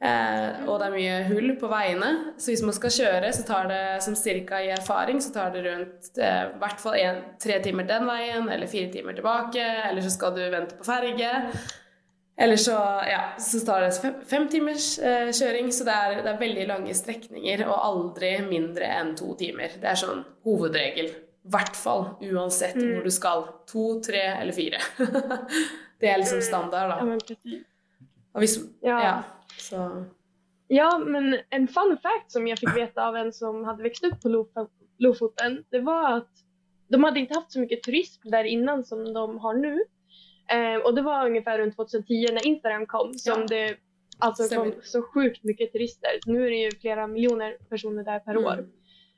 Eh, 0.05 0.61
og 0.67 0.75
det 0.77 0.85
er 0.85 0.93
mye 0.93 1.17
hull 1.31 1.55
på 1.57 1.69
veiene. 1.71 2.11
Så 2.37 2.51
hvis 2.51 2.61
man 2.61 2.77
skal 2.77 2.93
kjøre, 2.93 3.33
så 3.33 3.47
tar 3.47 3.71
det 3.73 3.81
som 4.05 4.17
cirka 4.17 4.61
i 4.61 4.69
erfaring, 4.75 5.17
så 5.17 5.33
tar 5.33 5.49
det 5.55 5.65
rundt 5.65 6.11
eh, 6.21 6.43
i 6.51 6.61
hvert 6.61 6.85
fall 6.85 6.99
en, 6.99 7.23
tre 7.41 7.57
timer 7.65 7.89
den 7.89 8.05
veien, 8.09 8.45
eller 8.45 8.69
fire 8.69 8.93
timer 8.93 9.17
tilbake, 9.17 9.65
eller 9.89 10.05
så 10.05 10.13
skal 10.13 10.37
du 10.37 10.43
vente 10.45 10.77
på 10.77 10.85
ferge. 10.85 11.31
Eller 12.37 12.61
så, 12.61 12.77
ja, 13.09 13.23
så 13.41 13.65
tar 13.65 13.81
det 13.87 13.91
fem, 14.01 14.21
fem 14.29 14.47
timers 14.49 14.91
eh, 14.99 15.33
kjøring, 15.33 15.73
så 15.73 15.89
det 15.89 15.97
er, 15.97 16.21
det 16.21 16.35
er 16.35 16.45
veldig 16.45 16.69
lange 16.69 16.95
strekninger, 16.97 17.65
og 17.65 17.81
aldri 17.89 18.35
mindre 18.45 18.93
enn 19.01 19.13
to 19.17 19.35
timer. 19.37 19.77
Det 19.81 19.89
er 19.89 20.05
sånn 20.05 20.25
hovedregel. 20.47 21.11
Hvert 21.43 21.75
fall 21.75 22.05
uansett 22.21 22.75
Mm. 22.75 22.93
hvor 22.95 23.03
du 23.03 23.11
skal. 23.11 23.43
To, 23.67 24.01
tre 24.01 24.21
eller 24.21 24.51
fire. 24.53 24.77
det 25.99 26.07
er 26.09 26.17
liksom 26.17 26.41
standard, 26.41 26.89
Ja, 26.91 26.95
da. 26.99 27.05
men 27.05 27.19
precis. 27.19 27.63
Og 28.33 28.39
hvis, 28.41 28.57
Ja. 28.81 29.23
ja, 29.71 29.89
Ja, 30.67 30.97
men 30.99 31.37
en 31.49 31.67
fun 31.67 31.97
fact 32.01 32.31
som 32.31 32.47
jag 32.47 32.59
fick 32.59 32.75
veta 32.77 33.07
av 33.07 33.15
en 33.15 33.33
som 33.33 33.63
hade 33.65 33.83
växt 33.83 34.03
upp 34.03 34.21
på 34.21 34.29
Lof- 34.29 34.69
Lofoten, 34.97 35.63
det 35.69 35.79
var 35.79 36.17
att 36.17 36.29
de 36.87 37.03
hade 37.03 37.19
inte 37.19 37.33
haft 37.33 37.51
så 37.51 37.59
mycket 37.59 37.83
turism 37.83 38.29
där 38.29 38.43
innan 38.43 38.83
som 38.85 39.13
de 39.13 39.37
har 39.37 39.53
nu. 39.53 39.83
Eh, 40.51 40.75
och 40.85 40.95
det 40.95 41.01
var 41.01 41.25
ungefär 41.25 41.57
runt 41.59 41.75
2010 41.75 42.25
när 42.33 42.47
Instagram 42.47 42.85
kom 42.85 43.13
som 43.13 43.39
Ja. 43.41 43.47
det 43.47 43.75
alltså 44.19 44.43
Stämmer. 44.43 44.71
kom 44.71 44.81
så 44.83 45.01
sjukt 45.01 45.43
mycket 45.43 45.71
turister. 45.71 46.09
Nu 46.25 46.45
är 46.45 46.49
det 46.49 46.57
ju 46.57 46.71
flera 46.71 47.07
miljoner 47.07 47.57
personer 47.69 48.03
där 48.03 48.19
per 48.19 48.31
Mm. 48.31 48.45
år. 48.45 48.65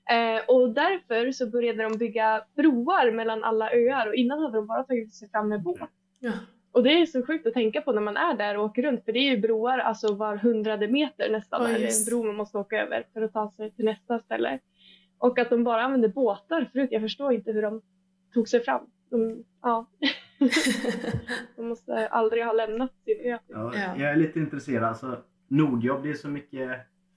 Eh, 0.09 0.41
och 0.47 0.69
därför 0.73 1.31
så 1.31 1.49
började 1.49 1.83
de 1.83 1.97
bygga 1.97 2.43
broar 2.55 3.11
mellan 3.11 3.43
alla 3.43 3.71
öar 3.73 4.07
och 4.07 4.15
innan 4.15 4.39
hade 4.39 4.57
de 4.57 4.67
bara 4.67 4.83
tagit 4.83 5.13
sig 5.13 5.29
fram 5.29 5.49
med 5.49 5.61
båt. 5.63 5.79
ja. 6.19 6.31
Och 6.71 6.83
det 6.83 6.89
är 7.01 7.05
så 7.05 7.25
sjukt 7.25 7.47
att 7.47 7.53
tänka 7.53 7.81
på 7.81 7.91
när 7.91 8.01
man 8.01 8.17
är 8.17 8.33
där 8.37 8.57
och 8.57 8.63
åker 8.65 8.81
runt 8.81 9.05
för 9.05 9.11
det 9.11 9.19
är 9.19 9.29
ju 9.35 9.37
broar 9.37 9.77
alltså 9.79 10.13
var 10.15 10.35
hundrade 10.37 10.87
meter 10.87 11.29
nästan. 11.31 11.65
Är 11.65 11.73
det 11.73 11.79
just. 11.79 12.07
en 12.07 12.11
bro 12.11 12.23
man 12.25 12.35
måste 12.35 12.57
åka 12.57 12.81
över 12.83 13.05
för 13.13 13.21
att 13.21 13.33
ta 13.33 13.51
sig 13.51 13.71
till 13.71 13.85
nästa 13.85 14.19
ställe. 14.19 14.59
Och 15.17 15.39
att 15.39 15.49
de 15.49 15.63
bara 15.63 15.81
använde 15.81 16.09
båtar 16.09 16.69
förut. 16.73 16.89
Jag 16.91 17.01
förstår 17.01 17.33
inte 17.33 17.51
hur 17.51 17.61
de 17.61 17.81
tog 18.33 18.47
sig 18.47 18.63
fram. 18.63 18.81
De, 19.09 19.43
ja. 19.61 19.85
de 21.55 21.67
måste 21.69 22.07
aldrig 22.07 22.45
ha 22.45 22.53
lämnat 22.53 22.91
sin 23.05 23.19
ö. 23.33 23.37
Ja, 23.47 23.71
Ja. 23.75 23.95
Jag 23.97 24.11
är 24.11 24.15
lite 24.15 24.39
intresserad. 24.39 24.83
Alltså, 24.83 25.17
Nordjobb 25.47 26.03
det 26.03 26.09
är 26.09 26.13
så 26.13 26.27
mycket, 26.27 26.69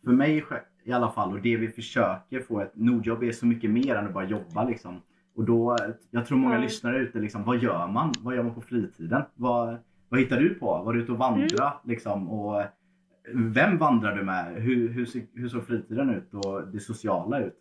för 0.04 0.10
mig 0.12 0.40
sj- 0.40 0.60
i 0.86 0.92
alla 0.92 1.10
fall, 1.10 1.32
och 1.32 1.42
det 1.42 1.56
vi 1.56 1.68
försöker 1.68 2.40
få 2.40 2.60
ett 2.60 2.72
Nordjobb 2.74 3.22
är 3.22 3.32
så 3.32 3.46
mycket 3.46 3.70
mer 3.70 3.94
än 3.94 4.06
att 4.06 4.14
bara 4.14 4.24
jobba. 4.24 4.64
Liksom. 4.64 5.00
Och 5.36 5.44
då, 5.44 5.76
jag 6.10 6.26
tror 6.26 6.38
många 6.38 6.54
Ja. 6.54 6.60
lyssnare 6.60 6.98
ute, 6.98 7.18
liksom, 7.18 7.44
vad 7.44 7.58
gör 7.58 7.86
man? 7.86 8.12
Vad 8.20 8.36
gör 8.36 8.42
man 8.42 8.54
på 8.54 8.60
fritiden? 8.60 9.22
Vad, 9.34 9.76
vad 10.08 10.20
hittar 10.20 10.36
du 10.40 10.54
på? 10.54 10.66
Var 10.66 10.92
du 10.92 11.00
ute 11.02 11.12
och 11.12 11.18
vandra? 11.18 11.72
Liksom, 11.84 12.30
och 12.30 12.62
vem 13.34 13.78
vandrar 13.78 14.16
du 14.16 14.22
med? 14.24 14.54
Hur, 14.54 14.88
hur, 14.88 15.08
hur 15.34 15.48
såg 15.48 15.66
fritiden 15.66 16.10
ut 16.10 16.34
och 16.34 16.68
det 16.68 16.80
sociala 16.80 17.40
ut? 17.40 17.56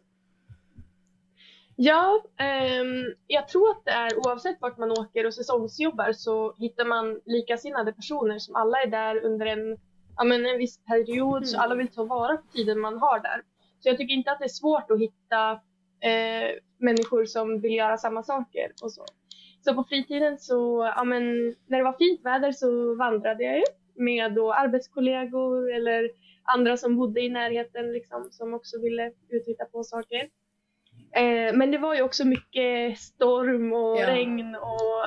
Ja, 1.75 2.23
ehm, 2.37 3.13
jag 3.27 3.47
tror 3.47 3.69
att 3.69 3.85
det 3.85 3.91
är 3.91 4.17
oavsett 4.17 4.57
vart 4.61 4.77
man 4.77 4.91
åker 4.91 5.25
och 5.25 5.33
säsongsjobbar 5.33 6.11
så 6.13 6.55
hittar 6.57 6.85
man 6.85 7.19
likasinnade 7.25 7.93
personer 7.93 8.39
som 8.39 8.55
alla 8.55 8.77
är 8.77 8.87
där 8.87 9.25
under 9.25 9.45
en, 9.45 9.77
ja, 10.17 10.23
men 10.23 10.45
en 10.45 10.57
viss 10.57 10.79
period 10.85 11.47
så 11.47 11.57
Mm. 11.57 11.63
alla 11.63 11.75
vill 11.75 11.87
ta 11.87 12.03
vara 12.03 12.37
på 12.37 12.47
tiden 12.53 12.79
man 12.79 12.97
har 12.97 13.19
där. 13.19 13.41
Så 13.79 13.89
jag 13.89 13.97
tycker 13.97 14.13
inte 14.13 14.31
att 14.31 14.39
det 14.39 14.45
är 14.45 14.49
svårt 14.49 14.91
att 14.91 14.99
hitta 14.99 15.51
eh, 15.99 16.49
människor 16.77 17.25
som 17.25 17.61
vill 17.61 17.73
göra 17.75 17.97
samma 17.97 18.23
saker 18.23 18.71
och 18.83 18.91
så. 18.91 19.05
Så 19.61 19.73
på 19.75 19.83
fritiden 19.83 20.37
så, 20.39 20.91
ja 20.95 21.03
men 21.03 21.23
när 21.67 21.77
det 21.77 21.83
var 21.83 21.97
fint 21.97 22.25
väder 22.25 22.51
så 22.51 22.95
vandrade 22.95 23.43
jag 23.43 23.57
ju 23.57 23.63
med 23.95 24.33
då 24.33 24.53
arbetskollegor 24.53 25.73
eller 25.73 26.09
andra 26.43 26.77
som 26.77 26.97
bodde 26.97 27.21
i 27.21 27.29
närheten 27.29 27.91
liksom 27.91 28.27
som 28.31 28.53
också 28.53 28.81
ville 28.81 29.07
ut 29.07 29.43
och 29.43 29.51
hitta 29.51 29.65
på 29.65 29.83
saker. 29.83 30.29
Eh, 31.15 31.53
men 31.53 31.71
det 31.71 31.77
var 31.77 31.95
ju 31.95 32.01
också 32.01 32.25
mycket 32.27 32.99
storm 32.99 33.73
och 33.73 33.99
Ja. 33.99 34.07
regn 34.07 34.55
och 34.55 35.05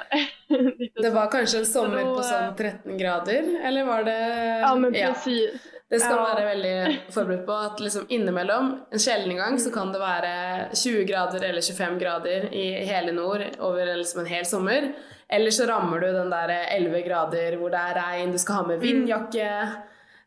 Det 1.03 1.11
var 1.11 1.31
kanskje 1.31 1.59
en 1.59 1.93
da, 1.93 2.03
på 2.05 2.23
sånn 2.23 2.55
13 2.57 2.99
grader, 2.99 3.45
eller 3.65 3.85
var 3.85 4.05
det 4.05 4.19
Ja 4.63 4.75
men 4.75 4.93
precis. 4.93 5.67
Det 5.91 6.01
skal 6.01 6.17
Ja. 6.17 6.23
man 6.23 6.35
være 6.37 6.47
veldig 6.47 6.99
forberedt 7.15 7.47
på. 7.47 7.53
At 7.53 7.81
liksom 7.81 8.07
innimellom, 8.09 8.71
en 8.93 8.99
sjelden 8.99 9.37
gang, 9.37 9.59
så 9.61 9.71
kan 9.73 9.93
det 9.93 10.01
være 10.01 10.33
20 10.75 11.05
grader 11.05 11.45
eller 11.49 11.61
25 11.63 11.99
grader 11.99 12.49
i 12.55 12.65
hele 12.85 13.13
nord 13.13 13.45
over 13.59 13.95
liksom 13.97 14.21
en 14.21 14.27
hel 14.33 14.45
sommer. 14.47 14.93
Eller 15.29 15.51
så 15.51 15.67
rammer 15.69 16.01
du 16.01 16.13
den 16.13 16.31
der 16.31 16.49
11 16.77 17.03
grader 17.05 17.57
hvor 17.61 17.71
det 17.71 17.79
er 17.85 17.95
regn, 18.01 18.33
du 18.33 18.39
skal 18.39 18.55
ha 18.55 18.67
med 18.67 18.81
vindjakke, 18.81 19.49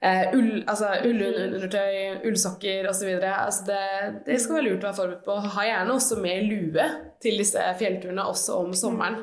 eh, 0.02 0.34
ull, 0.34 0.64
altså 0.68 0.90
ullundertøy, 1.06 2.26
ullsokker 2.28 2.90
osv. 2.90 3.10
Altså 3.24 3.66
det, 3.68 3.82
det 4.26 4.40
skal 4.42 4.56
være 4.56 4.68
lurt 4.70 4.84
å 4.84 4.88
være 4.90 5.00
forberedt 5.00 5.26
på. 5.26 5.36
Ha 5.56 5.66
gjerne 5.68 5.94
også 5.94 6.20
med 6.22 6.44
lue 6.50 6.88
til 7.22 7.38
disse 7.38 7.60
fjellturene, 7.80 8.26
også 8.26 8.60
om 8.66 8.74
sommeren. 8.74 9.22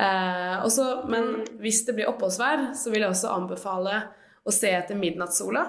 Eh, 0.00 0.56
også, 0.64 1.04
men 1.08 1.44
hvis 1.60 1.82
det 1.86 1.94
blir 1.98 2.08
oppholdsvær, 2.08 2.70
så 2.74 2.90
vil 2.92 3.00
jeg 3.04 3.10
også 3.10 3.32
anbefale 3.36 4.02
å 4.46 4.52
se 4.54 4.70
etter 4.72 4.96
midnattssola. 4.96 5.66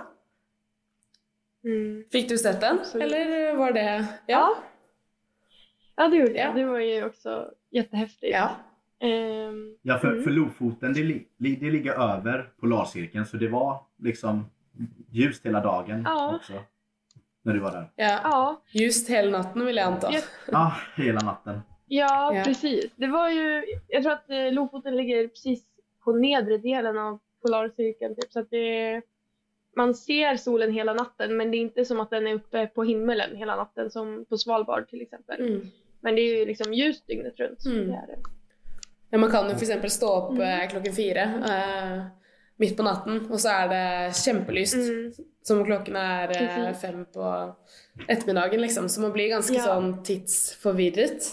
Mm. 1.66 2.04
Fikk 2.12 2.30
du 2.32 2.38
sett 2.42 2.62
den, 2.62 2.80
eller 3.02 3.56
var 3.60 3.72
det 3.76 3.88
Ja. 4.28 4.46
Ja 5.98 6.08
det 6.08 6.18
gjorde 6.18 6.36
Ja. 6.40 6.46
jag. 6.46 6.56
Det 6.56 6.66
var 6.66 6.80
ju 6.80 7.04
också 7.06 7.52
jättehäftigt. 7.72 8.32
Ja. 8.34 8.50
Ehm, 9.02 9.76
Ja, 9.84 10.00
för, 10.00 10.12
Mm. 10.12 10.24
för 10.24 10.32
Lofoten, 10.32 10.94
det, 10.94 11.04
det 11.38 11.72
ligger 11.72 11.94
över 11.94 12.50
polarcirkeln 12.60 13.26
så 13.26 13.38
det 13.38 13.48
var 13.48 13.80
liksom 14.02 14.46
ljust 15.12 15.46
hela 15.46 15.60
dagen 15.62 16.02
Ja. 16.06 16.36
också. 16.36 16.54
När 17.44 17.54
du 17.54 17.60
var 17.60 17.72
där. 17.72 17.92
ja. 17.96 18.20
ja, 18.24 18.62
Just 18.72 19.10
hele 19.10 19.32
natten, 19.32 19.66
vil 19.66 19.76
jeg 19.76 19.86
anta. 19.86 20.10
Ja. 20.14 20.20
Ja, 20.52 20.74
hela 21.04 21.20
natten. 21.20 21.62
ja, 21.88 22.36
Ja. 22.36 22.44
precis. 22.44 22.92
Det 22.96 23.08
var 23.08 23.30
ju, 23.30 23.64
jag 23.88 24.04
tror 24.04 24.14
att 24.14 24.30
eh, 24.30 24.52
Lofoten 24.54 24.96
ligger 24.98 25.28
precis 25.28 25.64
på 26.04 26.12
nedre 26.14 26.58
delen 26.58 26.98
av 26.98 27.20
polarcirkeln. 27.42 28.16
Typ, 28.16 28.32
så 28.32 28.40
att 28.40 28.50
det, 28.50 29.02
man 29.76 29.94
ser 29.96 30.36
solen 30.36 30.72
hela 30.74 30.94
natten 30.94 31.38
men 31.38 31.52
det 31.52 31.58
är 31.58 31.60
inte 31.62 31.86
som 31.86 32.00
att 32.00 32.10
den 32.10 32.28
är 32.28 32.34
uppe 32.34 32.68
på 32.68 32.84
himmelen 32.84 33.36
hela 33.36 33.56
natten 33.56 33.92
som 33.92 34.26
på 34.30 34.38
Svalbard 34.38 34.88
till 34.90 35.02
exempel. 35.02 35.40
Mm. 35.48 35.62
Men 36.02 36.16
det 36.16 36.22
är 36.22 36.40
ju 36.40 36.46
liksom 36.46 36.74
ljust 36.74 37.08
dygnet 37.08 37.40
runt. 37.40 37.66
Mm. 37.66 37.88
Det 37.88 37.94
är 37.96 38.08
det. 38.08 38.18
Ja, 39.10 39.18
man 39.18 39.32
kan 39.32 39.46
jo 39.50 39.56
f.eks. 39.56 39.94
stå 39.94 40.08
opp 40.16 40.32
Mm. 40.32 40.62
eh, 40.62 40.70
klokken 40.70 40.94
fire 40.94 41.20
midt 42.62 42.78
på 42.78 42.84
natten, 42.86 43.20
og 43.32 43.40
så 43.42 43.50
er 43.64 43.68
det 43.72 44.16
kjempelyst. 44.22 44.78
Mm. 44.78 45.28
Som 45.44 45.60
om 45.60 45.66
klokken 45.66 45.96
er 45.98 46.30
eh, 46.30 46.38
Precis. 46.38 46.82
fem 46.82 47.06
på 47.14 47.28
ettermiddagen, 48.08 48.62
liksom. 48.62 48.90
Så 48.90 49.02
man 49.02 49.12
blir 49.16 49.30
ganske 49.34 49.58
Ja. 49.58 49.64
sånn 49.66 49.96
tidsforvirret. 50.06 51.32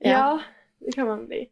Ja. 0.00 0.40
det 0.80 0.92
kan 0.96 1.06
man 1.06 1.26
bli. 1.26 1.48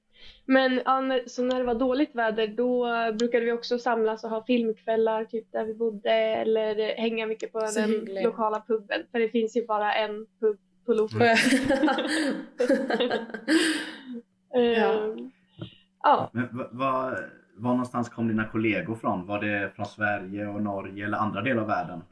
Men 0.47 0.81
ja, 0.85 1.01
när, 1.01 1.23
så 1.27 1.43
när 1.43 1.59
det 1.59 1.65
var 1.65 1.75
dåligt 1.75 2.15
väder 2.15 2.47
då 2.49 2.87
brukade 3.19 3.45
vi 3.45 3.53
också 3.53 3.79
samlas 3.79 4.25
och 4.25 4.31
ha 4.31 4.45
filmkvällar 4.45 5.25
typ 5.25 5.53
där 5.53 5.65
vi 5.65 5.75
bodde 5.75 6.11
eller 6.13 6.97
hänga 6.97 7.27
mycket 7.27 7.53
på 7.53 7.61
Så 7.61 7.81
den 7.81 7.91
hyggligt. 7.91 8.25
lokala 8.25 8.61
puben. 8.67 9.03
För 9.13 9.19
det 9.19 9.29
finns 9.29 9.57
ju 9.57 9.67
bara 9.67 9.95
en 9.95 10.27
pub 10.41 10.57
på 10.87 10.93
Lofoten. 10.93 11.37
Ehm, 14.55 15.31
ja. 16.03 16.31
Men 16.33 16.49
va- 16.59 16.69
va- 16.73 17.19
var 17.61 17.71
någonstans 17.71 18.09
kom 18.09 18.29
dina 18.29 18.45
kollegor 18.45 18.95
från? 18.95 19.27
Var 19.27 19.41
det 19.41 19.73
från 19.77 19.87
Sverige 19.87 20.47
och 20.47 20.63
Norge 20.63 21.05
eller 21.05 21.19
andra 21.19 21.43
delar 21.43 21.63
av 21.63 21.69
världen? 21.69 22.03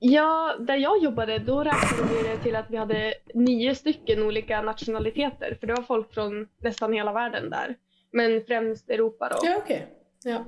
ja, 0.00 0.56
där 0.60 0.76
jag 0.76 1.02
jobbade 1.02 1.38
då 1.38 1.64
räknade 1.64 2.14
vi 2.14 2.28
det 2.28 2.38
till 2.42 2.56
att 2.56 2.70
vi 2.70 2.76
hade 2.76 3.14
nio 3.34 3.74
stycken 3.74 4.22
olika 4.22 4.62
nationaliteter. 4.62 5.56
För 5.60 5.66
det 5.66 5.74
var 5.74 5.82
folk 5.82 6.14
från 6.14 6.48
nästan 6.58 6.92
hela 6.92 7.12
världen 7.12 7.50
där. 7.50 7.76
Men 8.12 8.44
främst 8.46 8.90
Europa 8.90 9.28
då. 9.28 9.36
ja, 9.42 9.56
ok. 9.56 9.82
Ja. 10.24 10.44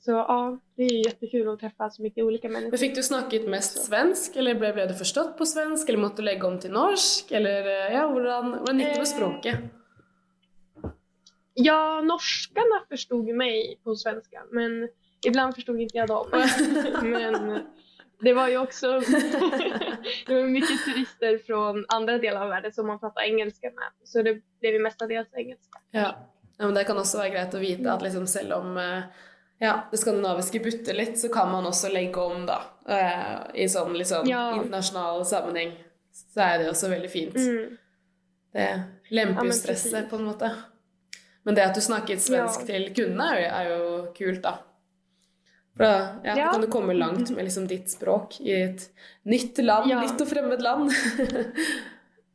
Så 0.00 0.10
ja, 0.10 0.58
det 0.76 0.82
är 0.82 1.06
jättekul 1.06 1.48
att 1.48 1.60
träffa 1.60 1.90
så 1.90 2.02
mycket 2.02 2.24
olika 2.24 2.48
människor. 2.48 2.70
Men 2.70 2.78
fikk 2.78 2.94
du 2.94 3.02
snakket 3.02 3.48
mest 3.48 3.84
svensk, 3.84 4.36
eller 4.36 4.54
ble, 4.54 4.72
ble 4.72 4.86
du 4.86 4.94
forstått 4.94 5.36
på 5.38 5.46
svensk, 5.46 5.88
eller 5.88 5.98
måtte 5.98 6.22
du 6.22 6.26
legge 6.26 6.46
om 6.46 6.56
til 6.58 6.72
norsk, 6.72 7.30
eller 7.32 7.68
eh, 7.68 7.94
ja, 7.94 8.08
hvordan 8.08 8.50
gikk 8.52 8.66
det 8.66 8.74
med 8.78 8.98
Eh, 8.98 9.04
språket? 9.04 9.81
Ja, 11.54 12.00
norskarna 12.00 12.84
förstod 12.88 13.28
mig 13.28 13.80
på 13.84 13.94
svenska, 13.94 14.42
men 14.50 14.88
ibland 15.26 15.54
förstod 15.54 15.80
inte 15.80 15.96
jag 15.96 16.08
dem. 16.08 16.26
men 17.02 17.62
det 18.20 18.32
var 18.32 18.48
ju 18.48 18.58
också 18.58 18.86
det 20.26 20.34
var 20.34 20.48
mycket 20.48 20.84
turister 20.84 21.38
från 21.46 21.84
andra 21.88 22.18
delar 22.18 22.42
av 22.42 22.48
världen 22.48 22.72
som 22.72 22.86
man 22.86 22.98
pratar 22.98 23.22
engelska 23.22 23.66
med. 23.66 23.90
Så 24.04 24.22
det 24.22 24.40
blev 24.60 24.72
ju 24.72 24.78
mestadels 24.78 25.28
engelska. 25.34 25.78
Ja. 25.90 26.14
ja, 26.58 26.64
men 26.64 26.74
det 26.74 26.84
kan 26.84 26.98
også 26.98 27.18
være 27.18 27.34
greit 27.34 27.54
å 27.54 27.62
vite 27.62 27.92
at 27.92 28.02
liksom 28.02 28.26
selv 28.26 28.52
om 28.52 28.76
eh, 28.76 29.02
ja, 29.58 29.74
det 29.90 29.98
skandinaviske 29.98 30.60
butter 30.60 30.94
litt, 30.94 31.18
så 31.18 31.28
kan 31.28 31.50
man 31.52 31.66
også 31.66 31.90
legge 31.92 32.20
om 32.20 32.46
da, 32.46 32.62
eh, 32.88 33.62
i 33.64 33.68
sånn 33.68 33.94
liksom 33.98 34.28
Ja. 34.30 34.54
internasjonal 34.56 35.26
sammenheng. 35.26 35.76
Så 36.12 36.40
er 36.40 36.58
det 36.58 36.70
også 36.70 36.90
veldig 36.90 37.10
fint. 37.10 37.36
Mm. 37.36 37.78
Det 38.52 38.82
lemper 39.10 39.48
Ja, 39.92 40.02
på 40.10 40.16
en 40.16 40.24
måte. 40.24 40.50
Men 41.44 41.54
det 41.54 41.64
at 41.64 41.74
du 41.74 41.80
snakket 41.80 42.20
svensk 42.22 42.60
Ja. 42.60 42.66
til 42.66 42.90
kundene 42.94 43.30
er 43.48 43.68
jo, 43.70 44.06
kult, 44.14 44.42
da. 44.42 44.52
For 45.76 45.84
da, 45.84 46.20
ja, 46.24 46.34
Ja. 46.36 46.50
kan 46.52 46.60
du 46.60 46.66
komme 46.68 46.92
langt 46.94 47.30
med 47.30 47.44
liksom 47.44 47.66
ditt 47.66 47.88
språk 47.90 48.40
i 48.40 48.52
et 48.62 48.88
nytt 49.24 49.58
land, 49.58 49.88
Ja. 49.90 50.00
nytt 50.02 50.20
og 50.20 50.28
fremmed 50.28 50.60
land. 50.62 50.90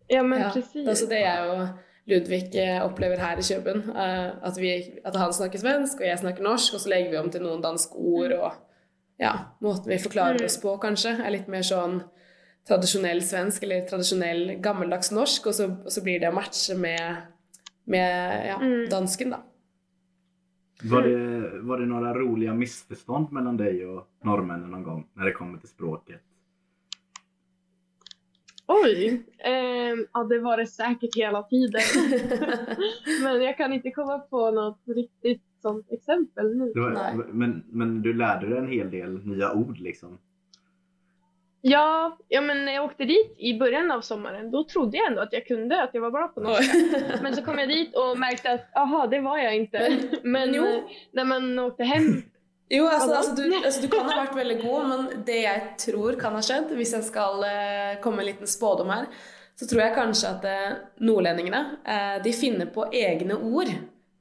Ja, 0.10 0.24
men 0.24 0.40
ja. 0.42 0.50
precis. 0.54 0.72
Det 0.74 0.88
er 0.88 0.92
også 0.94 1.10
det 1.10 1.20
jeg 1.20 1.50
og 1.50 1.68
Ludvig 2.08 2.56
eh, 2.56 2.78
opplever 2.86 3.20
her 3.20 3.38
i 3.38 3.44
Køben. 3.44 3.90
eh, 3.90 4.32
At, 4.44 4.56
vi, 4.58 5.00
at 5.06 5.16
han 5.16 5.34
snakker 5.34 5.60
svensk, 5.60 6.00
og 6.00 6.08
jeg 6.08 6.20
snakker 6.20 6.44
norsk, 6.44 6.74
og 6.74 6.80
så 6.80 6.90
legger 6.90 7.12
vi 7.12 7.18
om 7.18 7.30
til 7.32 7.42
noen 7.44 7.62
danske 7.62 7.92
ord. 7.96 8.32
og 8.32 8.54
ja, 9.20 9.34
Måten 9.62 9.88
vi 9.92 9.98
forklarer 9.98 10.40
Mm. 10.40 10.46
oss 10.46 10.58
på, 10.58 10.78
kanskje, 10.80 11.26
er 11.26 11.30
litt 11.32 11.48
mer 11.50 11.62
sånn 11.62 12.04
tradisjonell 12.68 13.20
svensk 13.22 13.64
eller 13.64 13.82
tradisjonell 13.88 14.62
gammeldags 14.62 15.12
norsk, 15.12 15.48
og 15.48 15.54
så, 15.54 15.66
og 15.86 15.92
så 15.92 16.02
blir 16.04 16.20
det 16.22 16.30
å 16.30 16.34
matche 16.36 16.76
med, 16.78 17.18
med 17.88 18.48
ja, 18.48 18.62
Mm. 18.66 18.90
dansken, 18.90 19.30
da. 19.30 19.44
Var 20.84 21.02
det, 21.02 21.50
var 21.62 21.80
det 21.80 21.86
några 21.86 22.14
roliga 22.14 22.54
missförstånd 22.54 23.32
mellan 23.32 23.58
dig 23.58 23.86
och 23.86 24.08
norrmännen 24.24 24.72
någon 24.72 24.84
gång 24.84 25.08
när 25.14 25.26
det 25.26 25.32
kommer 25.32 25.58
till 25.60 25.70
språket? 25.70 26.22
Oj! 28.68 29.24
Ehm, 29.38 30.06
ja, 30.14 30.24
det 30.24 30.40
var 30.40 30.58
det 30.58 30.68
säkert 30.68 31.16
hela 31.16 31.44
tiden. 31.44 31.82
men 33.24 33.42
jag 33.42 33.58
kan 33.58 33.74
inte 33.74 33.92
komma 33.92 34.20
på 34.20 34.52
något 34.52 34.80
riktigt 34.86 35.42
sånt 35.62 35.92
exempel 35.92 36.58
nu. 36.58 36.72
Var, 36.76 37.14
men, 37.34 37.64
men 37.70 38.02
du 38.02 38.14
lärde 38.14 38.50
dig 38.50 38.58
en 38.58 38.68
hel 38.68 38.92
del 38.92 39.26
nya 39.28 39.54
ord 39.54 39.78
liksom? 39.80 40.18
Ja, 41.70 42.18
ja, 42.28 42.42
men 42.42 42.66
när 42.66 42.74
jag 42.74 42.86
åkte 42.86 43.06
dit 43.06 43.36
i 43.38 43.54
början 43.60 43.92
av 43.92 44.02
sommaren, 44.02 44.52
då 44.52 44.64
trodde 44.64 44.98
jag 44.98 45.08
ändå 45.08 45.22
att 45.22 45.34
jag 45.34 45.46
kunde, 45.46 45.84
att 45.84 45.90
jag 45.94 46.02
var 46.02 46.12
bra 46.12 46.28
på 46.28 46.42
norska. 46.42 46.74
Men 47.22 47.36
så 47.36 47.42
kom 47.42 47.60
jag 47.60 47.70
dit 47.70 47.96
och 47.96 48.20
märkte 48.20 48.52
att, 48.52 48.76
aha, 48.76 49.08
det 49.08 49.20
var 49.20 49.38
jag 49.38 49.56
inte. 49.56 50.00
Men 50.24 50.54
jo. 50.54 50.66
när 51.12 51.26
man 51.26 51.60
åkte 51.60 51.84
hem, 51.84 52.22
Jo, 52.70 52.84
da? 52.84 52.92
altså, 52.92 53.36
du, 53.36 53.56
altså, 53.66 53.82
du 53.82 53.88
kan 53.88 54.10
ha 54.10 54.16
vært 54.26 54.36
veldig 54.36 54.58
god, 54.60 54.88
men 54.90 55.06
det 55.28 55.38
jeg 55.40 55.62
tror 55.80 56.18
kan 56.20 56.36
ha 56.36 56.42
skjedd, 56.44 56.74
jeg 56.76 57.04
skal 57.08 57.44
eh, 57.48 58.00
komme 58.04 58.20
med 58.20 58.26
en 58.26 58.32
liten 58.34 58.50
spådom 58.52 58.92
her, 58.92 59.06
så 59.56 59.68
tror 59.70 59.82
jeg 59.86 59.96
kanskje 59.96 60.32
at 60.36 60.48
eh, 60.52 60.74
nordlendingene 61.00 61.62
eh, 61.88 62.18
de 62.24 62.34
finner 62.36 62.68
på 62.74 62.90
egne 62.92 63.40
ord 63.40 63.72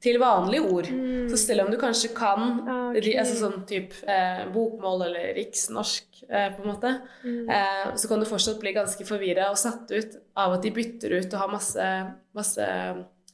til 0.03 0.19
vanlige 0.21 0.63
ord. 0.71 0.87
Så 1.31 1.37
selv 1.41 1.65
om 1.65 1.71
du 1.73 1.77
kanskje 1.81 2.11
kan 2.15 2.43
Ah, 2.69 2.91
ok. 2.91 2.99
ri- 3.03 3.17
altså, 3.19 3.37
sånn 3.41 3.63
typ 3.67 3.93
eh, 4.07 4.45
bokmål 4.53 5.07
eller 5.09 5.35
riksnorsk, 5.35 6.23
eh, 6.29 6.51
på 6.57 6.63
en 6.63 6.69
måte, 6.75 6.93
eh, 7.25 7.95
så 7.97 8.09
kan 8.09 8.21
du 8.21 8.27
fortsatt 8.29 8.61
bli 8.61 8.73
ganske 8.77 9.07
forvirra 9.09 9.49
og 9.51 9.57
satt 9.59 9.91
ut 9.91 10.17
av 10.37 10.53
at 10.59 10.63
de 10.63 10.71
bytter 10.71 11.17
ut 11.17 11.33
og 11.33 11.41
har 11.41 11.49
masse, 11.49 11.89
masse 12.35 12.67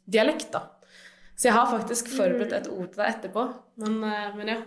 dialekt. 0.07 0.53
da. 0.53 0.63
Så 1.37 1.49
jeg 1.49 1.55
har 1.57 1.67
faktisk 1.67 2.09
forberedt 2.15 2.53
et 2.53 2.69
ord 2.71 2.93
til 2.93 3.03
deg 3.03 3.09
etterpå, 3.17 3.49
men, 3.83 4.05
eh, 4.05 4.37
men 4.37 4.47
ja. 4.49 4.61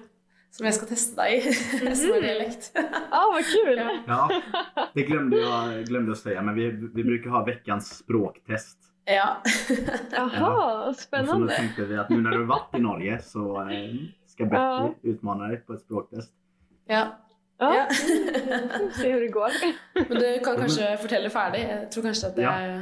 Som 0.55 0.65
jeg 0.69 0.73
skal 0.77 0.87
teste 0.87 1.15
deg 1.17 1.33
i, 1.35 1.51
som 1.99 2.13
dialekt. 2.23 2.69
ja 2.75 3.23
vad 3.31 3.43
kul! 3.43 3.75
Ja. 3.75 3.89
Ja, 4.07 4.87
det 4.95 5.03
glömde 5.03 5.37
jag 5.37 5.85
glömde 5.85 6.11
att 6.11 6.17
säga, 6.17 6.41
men 6.41 6.55
vi, 6.55 6.69
vi 6.71 7.03
brukar 7.03 7.29
ha 7.29 7.43
veckans 7.45 7.97
språktest. 7.97 8.77
Ja. 9.05 9.37
Jaha, 10.11 10.87
Och 10.87 10.95
så 10.95 11.01
nu 11.01 11.03
spännande. 11.25 11.55
tänkte 11.55 11.81
vi 11.85 11.97
att 11.97 12.09
nu 12.09 12.21
när 12.21 12.31
du 12.31 12.37
har 12.37 12.45
varit 12.45 12.75
i 12.75 12.79
Norge 12.79 13.19
så 13.21 13.61
eh, 13.69 13.93
ska 14.27 14.43
Betty 14.45 14.55
Ja. 14.55 14.93
utmana 15.01 15.47
dig 15.47 15.57
på 15.57 15.73
ett 15.73 15.81
språktest. 15.81 16.33
ja. 16.87 17.07
Ja, 17.57 17.75
ja. 17.75 17.85
vi 17.89 18.89
får 18.89 19.01
se 19.01 19.11
hur 19.11 19.21
det 19.21 19.27
går. 19.27 19.49
Men 20.09 20.19
du 20.19 20.39
kan 20.39 20.57
kanskje 20.57 20.97
fortelle 20.97 21.29
ferdig. 21.29 21.59
Jeg 21.69 21.85
tror 21.91 22.03
kanskje 22.03 22.27
at 22.27 22.37
jeg 22.43 22.81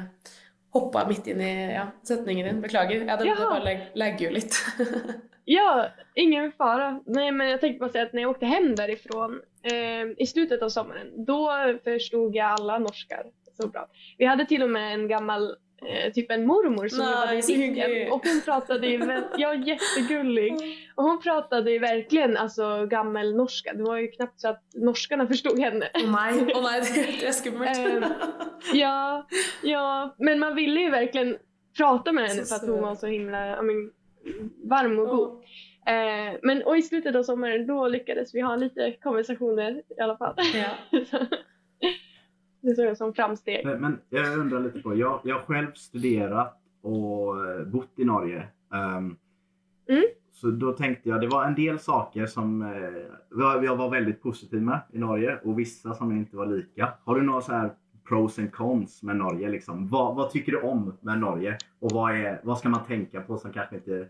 hoppa 0.73 1.03
midt 1.07 1.27
inn 1.29 1.41
i 1.45 1.73
ja, 1.75 1.83
setningen 2.03 2.47
din. 2.47 2.61
Beklager. 2.63 3.03
Ja, 3.05 3.17
det, 3.17 3.23
det 3.23 3.29
Jaha. 3.29 3.49
bare 3.51 3.63
lag- 3.67 3.91
lagger 3.95 4.25
jo 4.25 4.31
litt. 4.33 4.55
Ja, 5.45 5.87
ingen 6.15 6.51
fara. 6.51 6.99
Nej, 7.05 7.31
men 7.31 7.49
jag 7.49 7.61
tänkte 7.61 7.79
bara 7.79 7.89
säga 7.91 8.03
att 8.05 8.13
när 8.13 8.21
jag 8.21 8.31
åkte 8.31 8.45
hem 8.45 8.75
därifrån 8.75 9.41
eh, 9.63 10.05
i 10.17 10.25
slutet 10.27 10.61
av 10.63 10.69
sommaren, 10.69 11.25
då 11.25 11.51
förstod 11.83 12.35
jag 12.35 12.45
alla 12.51 12.79
norskar 12.79 13.23
så 13.61 13.67
bra. 13.67 13.87
Vi 14.17 14.25
hade 14.25 14.45
till 14.45 14.63
och 14.63 14.69
med 14.69 14.93
en 14.93 15.07
gammal, 15.07 15.55
eh, 15.85 16.11
typ 16.13 16.31
en 16.31 16.45
mormor 16.45 16.87
som 16.87 16.99
Nej, 16.99 17.13
jobbade 17.13 17.33
i 17.33 17.41
disken 17.41 18.11
och 18.11 18.25
hon 18.25 18.41
pratade 18.45 18.87
ju, 18.87 19.23
ja 19.37 19.55
jättegullig. 19.55 20.53
Och 20.95 21.03
hon 21.03 21.21
pratade 21.21 21.71
ju 21.71 21.79
verkligen 21.79 22.37
alltså 22.37 22.85
gammelnorska. 22.85 23.73
Det 23.73 23.83
var 23.83 23.97
ju 23.97 24.07
knappt 24.07 24.39
så 24.41 24.47
att 24.49 24.63
norskarna 24.73 25.27
förstod 25.27 25.59
henne. 25.59 25.89
Å 25.93 26.07
nei, 26.07 26.53
å 26.53 26.61
nei, 26.61 26.79
det, 26.79 27.05
det 27.19 27.27
er 27.27 27.31
skummelt. 27.31 27.77
Eh, 27.77 28.09
Ja, 28.73 29.27
ja, 29.63 30.15
men 30.17 30.39
man 30.39 30.55
ville 30.55 30.79
ju 30.79 30.89
verkligen 30.89 31.37
prata 31.77 32.11
med 32.11 32.27
henne 32.29 32.45
Så 32.45 32.55
för 32.55 32.65
att 32.65 32.71
hon 32.71 32.81
var 32.81 32.95
så 32.95 33.07
himla 33.07 33.59
I 33.59 33.61
mean, 33.61 33.91
varm 34.63 34.99
och 34.99 35.07
god. 35.09 35.43
Eh, 35.87 36.39
men 36.41 36.63
och 36.63 36.77
i 36.77 36.81
slutet 36.81 37.15
av 37.15 37.23
sommaren 37.23 37.67
då 37.67 37.87
lyckades 37.87 38.35
vi 38.35 38.41
ha 38.41 38.55
lite 38.55 38.91
konversationer 39.03 39.81
i 39.97 40.01
alla 40.01 40.17
fall. 40.17 40.35
Ja. 40.53 40.99
Det 42.63 42.75
såg 42.75 42.85
jag 42.85 42.97
som 42.97 43.13
framsteg. 43.13 43.65
Men, 43.65 43.99
jag 44.09 44.37
undrar 44.37 44.59
lite 44.59 44.79
på, 44.79 44.95
jag, 44.95 45.19
jag 45.23 45.35
har 45.35 45.41
själv 45.41 45.71
studerat 45.73 46.59
och 46.81 47.45
eh, 47.45 47.65
bott 47.65 47.91
i 47.95 48.05
Norge. 48.05 48.47
Ehm, 48.73 49.15
Mm. 49.89 50.03
Så 50.31 50.51
då 50.51 50.71
tänkte 50.71 51.09
jag, 51.09 51.21
det 51.21 51.27
var 51.27 51.45
en 51.45 51.55
del 51.55 51.79
saker 51.79 52.25
som 52.25 52.61
eh, 52.61 53.63
jag 53.63 53.75
var 53.75 53.89
väldigt 53.89 54.21
positiv 54.21 54.61
med 54.61 54.81
i 54.93 54.97
Norge 54.97 55.39
och 55.43 55.59
vissa 55.59 55.93
som 55.93 56.11
inte 56.11 56.35
var 56.35 56.45
lika. 56.45 56.93
Har 57.03 57.15
du 57.15 57.21
några 57.21 57.41
så 57.41 57.51
här 57.51 57.73
pros 58.07 58.39
and 58.39 58.51
cons 58.51 59.03
med 59.03 59.15
Norge? 59.15 59.49
Liksom? 59.49 59.87
Vad, 59.87 60.15
vad 60.15 60.29
tycker 60.31 60.51
du 60.51 60.61
om 60.61 60.97
med 61.01 61.19
Norge? 61.19 61.57
Och 61.79 61.91
vad, 61.91 62.15
är, 62.15 62.41
vad 62.43 62.57
ska 62.57 62.69
man 62.69 62.85
tänka 62.85 63.21
på 63.21 63.37
som 63.37 63.53
kanske 63.53 63.75
inte 63.75 64.07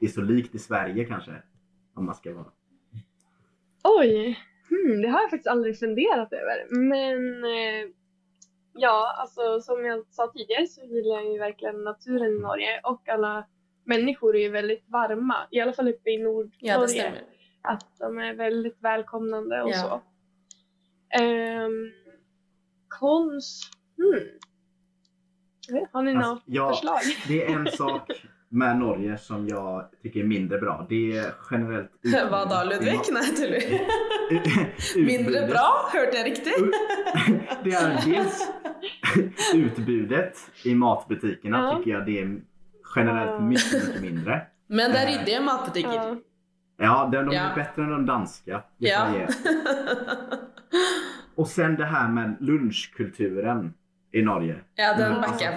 är 0.00 0.08
så 0.08 0.20
likt 0.20 0.54
i 0.54 0.58
Sverige 0.58 1.04
kanske? 1.04 1.32
Om 1.94 2.04
man 2.04 2.14
ska 2.14 2.34
vara. 2.34 2.46
Oj, 3.84 4.38
hmm, 4.68 5.02
det 5.02 5.08
har 5.08 5.20
jag 5.20 5.30
faktiskt 5.30 5.46
aldrig 5.48 5.78
funderat 5.78 6.32
över. 6.32 6.66
Men 6.70 7.44
eh, 7.44 7.90
ja, 8.72 9.14
alltså 9.18 9.60
som 9.60 9.84
jag 9.84 10.06
sa 10.10 10.32
tidigare 10.32 10.66
så 10.66 10.80
gillar 10.84 11.14
jag 11.16 11.32
ju 11.32 11.38
verkligen 11.38 11.84
naturen 11.84 12.36
i 12.36 12.40
Norge 12.40 12.80
och 12.84 13.08
alla 13.08 13.46
människor 13.84 14.36
är 14.36 14.40
ju 14.40 14.48
väldigt 14.48 14.84
varma. 14.88 15.36
I 15.50 15.60
alla 15.60 15.72
fall 15.72 15.88
uppe 15.88 16.10
i 16.10 16.18
Nordnorge. 16.22 16.56
ja, 16.60 16.80
det 16.80 16.88
stemmer. 16.88 17.22
att 17.62 17.86
de 17.98 18.18
är 18.18 18.34
väldigt 18.34 18.76
välkomnande 18.82 19.62
och 19.62 19.70
Ja. 19.70 19.74
så. 19.74 20.00
Um, 21.24 21.92
konst? 22.88 23.64
Hmm. 23.96 24.28
Har 25.92 26.02
ni 26.02 26.14
Alltså, 26.16 26.30
något 26.34 26.42
ja. 26.46 26.68
förslag? 26.72 26.98
Det 27.28 27.44
är 27.44 27.48
en 27.58 27.66
sak 27.66 28.10
med 28.50 28.78
Norge 28.78 29.18
som 29.18 29.48
jag 29.48 29.84
tycker 30.02 30.20
är 30.20 30.24
mindre 30.24 30.58
bra. 30.58 30.86
Det 30.88 31.16
är 31.18 31.32
generellt 31.50 31.90
Hva 32.30 32.44
da, 32.44 32.64
Ludvig? 32.64 33.00
Tuller. 33.36 33.56
Utbudet. 34.30 34.96
Mindre 34.96 35.46
bra? 35.46 35.90
Hørte 35.92 36.16
jeg 36.16 36.24
riktig? 36.26 36.52
Det 37.64 37.70
är 37.72 38.02
dels 38.04 38.48
utbudet 39.54 40.38
i 40.64 40.74
matbutikerna 40.74 41.58
Ja. 41.58 41.76
tycker 41.78 41.90
jag 41.90 42.06
det 42.06 42.20
är 42.20 42.40
generellt 42.96 43.42
mycket, 43.42 43.72
mycket 43.86 44.02
mindre. 44.02 44.42
Men 44.66 44.90
det 44.92 44.98
er 44.98 45.06
ryddige 45.18 45.40
matbutikker. 45.40 45.92
Ja. 45.94 46.16
Ja, 46.78 47.08
de, 47.12 47.26
de 47.26 47.34
Ja. 47.36 47.42
är 47.42 47.54
bättre 47.54 47.82
än 47.82 47.90
de 47.90 48.06
danska. 48.06 48.62
det 48.78 48.88
Ja. 48.88 49.16
jag. 49.18 49.28
Och 51.36 51.48
sen 51.48 51.76
det 51.76 51.84
här 51.84 52.08
med 52.08 52.36
lunchkulturen 52.40 53.74
i 54.12 54.22
Norge. 54.22 54.56
Ja, 54.74 54.94
den 54.98 55.06
Mm, 55.12 55.20
backer 55.20 55.44
jeg 55.44 55.54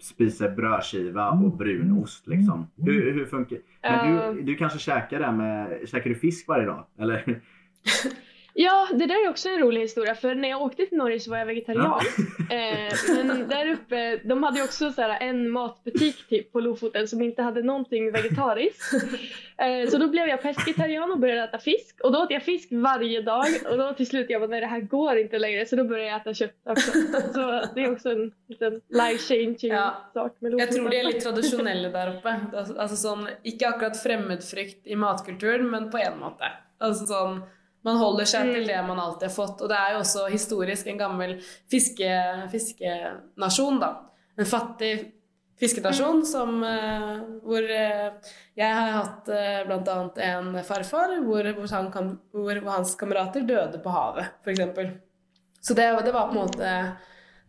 Spisa 0.00 0.48
brödskiva 0.48 1.30
och 1.30 1.56
brunost 1.56 2.26
liksom. 2.26 2.66
Hur, 2.76 3.12
hur 3.12 3.26
funkar 3.26 3.58
Men 3.82 4.14
Ja. 4.16 4.32
du, 4.32 4.42
du 4.42 4.54
kanske 4.56 4.78
käkar 4.78 5.20
det 5.20 5.32
med, 5.32 5.88
käkar 5.88 6.10
du 6.10 6.16
fisk 6.16 6.48
varje 6.48 6.66
dag? 6.66 6.86
Eller? 6.98 7.40
ja, 8.54 8.88
det 8.92 9.06
där 9.06 9.24
är 9.26 9.30
också 9.30 9.48
en 9.48 9.58
rolig 9.58 9.80
historia 9.80 10.14
för 10.14 10.34
när 10.34 10.48
jag 10.48 10.62
åkte 10.62 10.86
till 10.86 10.98
Norge 10.98 11.20
så 11.20 11.30
var 11.30 11.38
jag 11.38 11.46
vegetarian. 11.46 12.00
Eh, 12.50 12.92
men 13.24 13.48
där 13.48 13.68
uppe, 13.72 14.16
de 14.24 14.42
hade 14.42 14.58
ju 14.58 14.64
också 14.64 14.92
så 14.92 15.02
här 15.02 15.20
en 15.20 15.50
matbutik 15.50 16.28
typ 16.28 16.52
på 16.52 16.60
Lofoten 16.60 17.08
som 17.08 17.22
inte 17.22 17.42
hade 17.42 17.62
någonting 17.62 18.12
vegetariskt. 18.12 18.82
Eh, 19.58 19.88
så 19.90 19.98
då 19.98 20.08
blev 20.08 20.28
jag 20.28 20.42
pescetarian 20.42 21.10
och 21.12 21.18
började 21.18 21.42
äta 21.42 21.58
fisk 21.58 22.00
och 22.02 22.12
då 22.12 22.18
åt 22.22 22.30
jag 22.30 22.42
fisk 22.42 22.68
varje 22.72 23.22
dag 23.22 23.46
och 23.70 23.78
då 23.78 23.92
till 23.94 24.06
slut 24.06 24.26
jag 24.30 24.40
bara 24.40 24.50
nej 24.50 24.60
det 24.60 24.66
här 24.66 24.80
går 24.80 25.16
inte 25.18 25.38
längre 25.38 25.66
så 25.66 25.76
då 25.76 25.84
började 25.84 26.10
jag 26.10 26.20
äta 26.20 26.34
kött 26.34 26.54
också. 26.64 26.90
Så 27.34 27.62
det 27.74 27.80
är 27.84 27.92
också 27.92 28.10
en 28.10 28.32
liten 28.48 28.80
life 28.88 29.34
changing 29.34 29.72
Ja. 29.76 30.10
sak 30.14 30.36
med 30.38 30.52
Lofoten. 30.52 30.74
tror 30.74 30.88
de 30.90 30.96
er 30.96 31.04
litt 31.04 31.22
tradisjonelle 31.24 31.88
der 31.88 32.16
oppe. 32.16 32.34
Altså, 32.56 32.74
altså 32.78 32.96
sånn, 32.96 33.28
ikke 33.44 33.68
akkurat 33.68 34.02
fremmedfrykt 34.02 34.86
i 34.86 34.96
matkulturen, 34.96 35.70
men 35.70 35.90
på 35.90 35.98
en 35.98 36.18
måte. 36.18 36.50
Altså 36.80 37.06
sånn, 37.06 37.42
man 37.86 37.96
holder 37.96 38.28
seg 38.28 38.46
Mm. 38.46 38.54
til 38.54 38.66
det 38.66 38.82
man 38.86 39.00
alltid 39.00 39.28
har 39.28 39.34
fått. 39.34 39.62
Og 39.62 39.68
det 39.68 39.76
er 39.76 39.92
jo 39.94 40.00
også 40.02 40.26
historisk 40.30 40.86
en 40.86 40.98
gammel 40.98 41.40
fiske, 41.70 42.10
fiskenasjon, 42.52 43.80
da. 43.80 43.90
En 44.38 44.46
fattig 44.46 45.12
fiskenasjon 45.60 46.24
som, 46.26 46.62
eh, 46.64 47.18
hvor 47.44 47.62
eh, 47.62 48.10
jeg 48.56 48.74
har 48.74 48.90
hatt 48.96 49.28
uh, 49.28 49.60
bl.a. 49.68 49.96
en 50.24 50.64
farfar 50.64 51.18
hvor, 51.24 51.44
hvor, 51.52 51.68
han 51.72 51.90
kan, 51.92 52.18
hvor, 52.32 52.60
hvor 52.60 52.72
hans 52.72 52.94
kamerater 52.96 53.44
døde 53.44 53.80
på 53.82 53.92
havet, 53.92 54.26
f.eks. 54.44 54.96
Så 55.60 55.74
det, 55.76 55.90
det 56.04 56.12
var 56.12 56.28
på 56.28 56.38
en 56.38 56.40
måte 56.46 56.72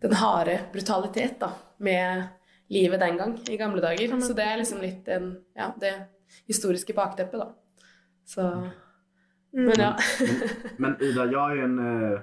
den 0.02 0.13
harde 0.20 0.60
brutalitet 0.74 1.39
da, 1.39 1.52
med 1.78 2.24
livet 2.72 3.00
den 3.00 3.17
gang, 3.17 3.38
i 3.50 3.58
gamle 3.58 3.82
dager. 3.84 4.20
Så 4.22 4.36
det 4.36 4.44
er 4.44 4.60
liksom 4.60 4.82
litt 4.84 5.08
en, 5.08 5.34
ja, 5.56 5.72
det 5.80 5.94
historiske 6.48 6.96
bakteppet, 6.96 7.39
da. 7.39 7.86
Så 8.28 8.48
Mm. 9.54 9.66
Men 9.66 9.76
ja. 9.80 9.96
Men 10.78 11.02
Ida, 11.04 11.26
jag 11.26 11.52
är 11.52 11.56
ju 11.56 11.62
en 11.64 11.80
eh, 12.14 12.20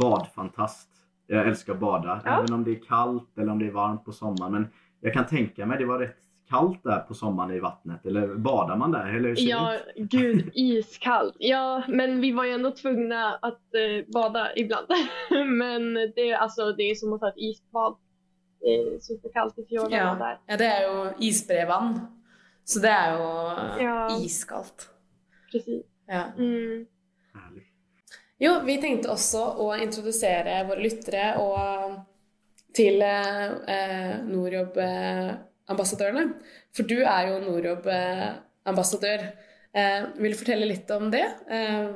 badfantast. 0.00 0.88
Jag 1.26 1.48
älskar 1.48 1.72
att 1.72 1.78
bada. 1.80 2.20
Ja. 2.24 2.38
Även 2.38 2.52
om 2.52 2.64
det 2.64 2.70
är 2.70 2.82
kallt 2.88 3.38
eller 3.38 3.52
om 3.52 3.58
det 3.58 3.66
är 3.66 3.70
varmt 3.70 4.04
på 4.04 4.12
sommaren. 4.12 4.52
Men 4.52 4.66
jag 5.00 5.12
kan 5.12 5.26
tänka 5.26 5.66
mig 5.66 5.78
det 5.78 5.84
var 5.84 5.98
rätt 5.98 6.16
kallt 6.48 6.82
där 6.82 6.98
på 6.98 7.14
sommaren 7.14 7.50
i 7.50 7.60
vattnet. 7.60 8.06
Eller 8.06 8.34
badar 8.34 8.76
man 8.76 8.92
där? 8.92 9.06
Eller 9.06 9.28
hur 9.28 9.36
Ja, 9.38 9.74
ut? 9.74 10.10
gud, 10.10 10.50
iskallt. 10.54 11.36
Ja, 11.38 11.82
men 11.88 12.20
vi 12.20 12.32
var 12.32 12.44
ju 12.44 12.50
ändå 12.52 12.70
tvungna 12.70 13.34
att 13.42 13.74
eh, 13.74 14.12
bada 14.12 14.56
ibland. 14.56 14.86
men 15.58 15.94
det, 15.94 16.30
är- 16.30 16.36
alltså, 16.36 16.72
det 16.72 16.82
är 16.82 16.94
som 16.94 17.12
att 17.12 17.20
ta 17.20 17.28
ett 17.28 17.34
isbad. 17.36 17.96
Det 18.60 18.66
är 18.76 18.98
superkallt 19.00 19.58
i 19.58 19.64
fjorden 19.68 19.98
Ja. 19.98 20.14
där. 20.14 20.38
ja, 20.46 20.56
det 20.56 20.64
er 20.64 20.88
jo 20.88 21.12
isbrevann. 21.18 22.00
Så 22.64 22.80
det 22.80 22.88
er 22.88 23.12
jo 23.12 23.24
Ja. 23.84 24.16
iskaldt. 24.20 24.88
Precis. 25.52 25.86
Ja. 26.10 26.24
Mm. 26.36 26.86
Härligt. 27.34 27.66
Jo, 28.42 28.56
vi 28.66 28.74
tenkte 28.82 29.12
også 29.12 29.42
å 29.62 29.68
introdusere 29.78 30.56
våre 30.66 30.82
lyttere 30.82 31.26
til 32.74 33.02
eh, 33.04 33.44
eh, 33.74 34.14
Nordjobb-ambassadørene. 34.26 36.24
For 36.74 36.82
du 36.88 36.96
er 37.04 37.28
jo 37.28 37.38
Nordjobb-ambassadør. 37.44 39.20
Eh, 39.76 40.02
vil 40.18 40.34
du 40.34 40.38
fortelle 40.40 40.66
litt 40.66 40.90
om 40.96 41.10
det? 41.12 41.26
Eh, 41.50 41.90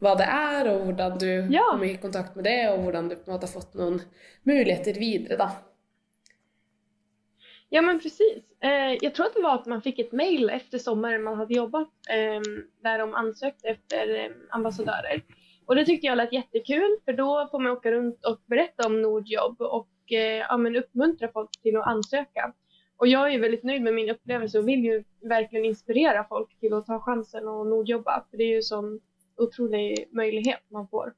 hva 0.00 0.14
det 0.16 0.26
er, 0.32 0.70
og 0.72 0.86
hvordan 0.88 1.18
du 1.20 1.30
Ja. 1.52 1.66
kom 1.70 1.84
i 1.84 1.96
kontakt 2.02 2.34
med 2.36 2.44
det, 2.48 2.58
og 2.72 2.78
hvordan 2.86 3.08
du 3.10 3.16
på 3.16 3.28
en 3.28 3.34
måte 3.36 3.46
har 3.46 3.54
fått 3.60 3.74
noen 3.78 4.00
muligheter 4.48 4.94
videre, 4.98 5.36
da. 5.36 5.50
Ja 7.70 7.82
men 7.82 8.00
precis. 8.00 8.42
Eh, 8.62 8.98
jag 9.00 9.14
tror 9.14 9.26
att 9.26 9.34
det 9.34 9.42
var 9.42 9.54
att 9.54 9.66
man 9.66 9.82
fick 9.82 9.98
ett 9.98 10.12
mail 10.12 10.50
efter 10.50 10.78
sommaren 10.78 11.22
man 11.22 11.38
hade 11.38 11.54
jobbat 11.54 11.88
eh, 12.08 12.40
där 12.82 12.98
de 12.98 13.14
ansökte 13.14 13.68
efter 13.68 14.24
eh, 14.24 14.30
ambassadörer. 14.50 15.22
Och 15.66 15.76
det 15.76 15.84
tyckte 15.84 16.06
jag 16.06 16.16
lät 16.16 16.32
jättekul 16.32 16.96
för 17.04 17.12
då 17.12 17.48
får 17.50 17.58
man 17.58 17.72
åka 17.72 17.92
runt 17.92 18.26
och 18.26 18.40
berätta 18.46 18.86
om 18.86 19.02
Nordjobb 19.02 19.60
och 19.60 20.12
eh, 20.12 20.18
ja, 20.48 20.56
men 20.56 20.76
uppmuntra 20.76 21.28
folk 21.32 21.50
till 21.62 21.76
att 21.76 21.86
ansöka. 21.86 22.52
Och 22.96 23.06
jag 23.06 23.26
är 23.26 23.30
ju 23.30 23.38
väldigt 23.38 23.64
nöjd 23.64 23.82
med 23.82 23.94
min 23.94 24.10
upplevelse 24.10 24.58
och 24.58 24.68
vill 24.68 24.84
ju 24.84 25.04
verkligen 25.20 25.64
inspirera 25.64 26.24
folk 26.28 26.58
till 26.60 26.72
att 26.72 26.86
ta 26.86 27.00
chansen 27.00 27.48
och 27.48 27.66
Nordjobba. 27.66 28.24
För 28.30 28.36
det 28.36 28.44
är 28.44 28.48
ju 28.48 28.56
en 28.56 28.62
sån 28.62 29.00
otrolig 29.36 30.08
möjlighet 30.12 30.60
man 30.68 30.88
får. 30.88 31.12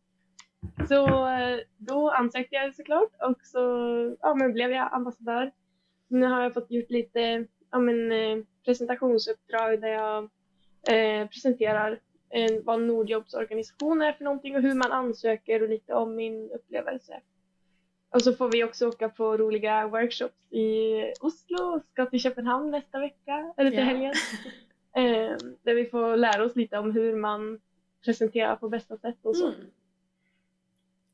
Så 0.88 1.28
eh, 1.28 1.58
då 1.78 2.10
ansökte 2.10 2.54
jag 2.54 2.74
såklart 2.74 3.10
och 3.22 3.38
så 3.42 3.58
ja, 4.20 4.34
men 4.34 4.52
blev 4.52 4.70
jag 4.70 4.94
ambassadör. 4.94 5.52
Nu 6.12 6.26
har 6.26 6.42
jag 6.42 6.54
fått 6.54 6.70
gjort 6.70 6.90
lite 6.90 7.46
ja, 7.70 7.78
men, 7.78 8.12
eh, 8.12 8.44
presentationsuppdrag 8.64 9.80
där 9.80 9.88
jag 9.88 10.24
eh, 10.88 11.28
presenterar 11.28 12.00
eh, 12.30 12.50
vad 12.64 12.82
Nordjobbs 12.82 13.34
organisation 13.34 14.02
är 14.02 14.12
för 14.12 14.24
någonting 14.24 14.56
och 14.56 14.62
hur 14.62 14.74
man 14.74 14.92
ansöker 14.92 15.62
och 15.62 15.68
lite 15.68 15.94
om 15.94 16.14
min 16.16 16.50
upplevelse. 16.50 17.20
Och 18.10 18.22
så 18.22 18.32
får 18.32 18.50
vi 18.52 18.64
också 18.64 18.88
åka 18.88 19.08
på 19.08 19.36
roliga 19.36 19.88
workshops 19.88 20.52
i 20.52 20.92
Oslo 21.20 21.62
och 21.64 21.82
ska 21.92 22.06
till 22.06 22.20
Köpenhamn 22.20 22.70
nästa 22.70 23.00
vecka, 23.00 23.54
eller 23.56 23.70
till 23.70 23.78
Ja. 23.78 23.84
helgen. 23.84 24.14
Eh, 24.96 25.36
där 25.62 25.74
vi 25.74 25.86
får 25.86 26.16
lära 26.16 26.44
oss 26.44 26.56
lite 26.56 26.78
om 26.78 26.92
hur 26.92 27.16
man 27.16 27.60
presenterar 28.04 28.56
på 28.56 28.68
bästa 28.68 28.96
sätt 28.96 29.18
och 29.22 29.36
så. 29.36 29.46
Mm. 29.46 29.60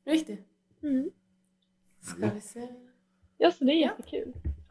Riktig. 0.05 0.43
Mm. 0.83 1.09
Skal 2.01 2.29
vi 2.35 2.41
se 2.41 2.67
Ja, 3.37 3.51
så 3.51 3.63
det 3.63 3.71
är 3.71 3.81
Ja. 3.81 3.91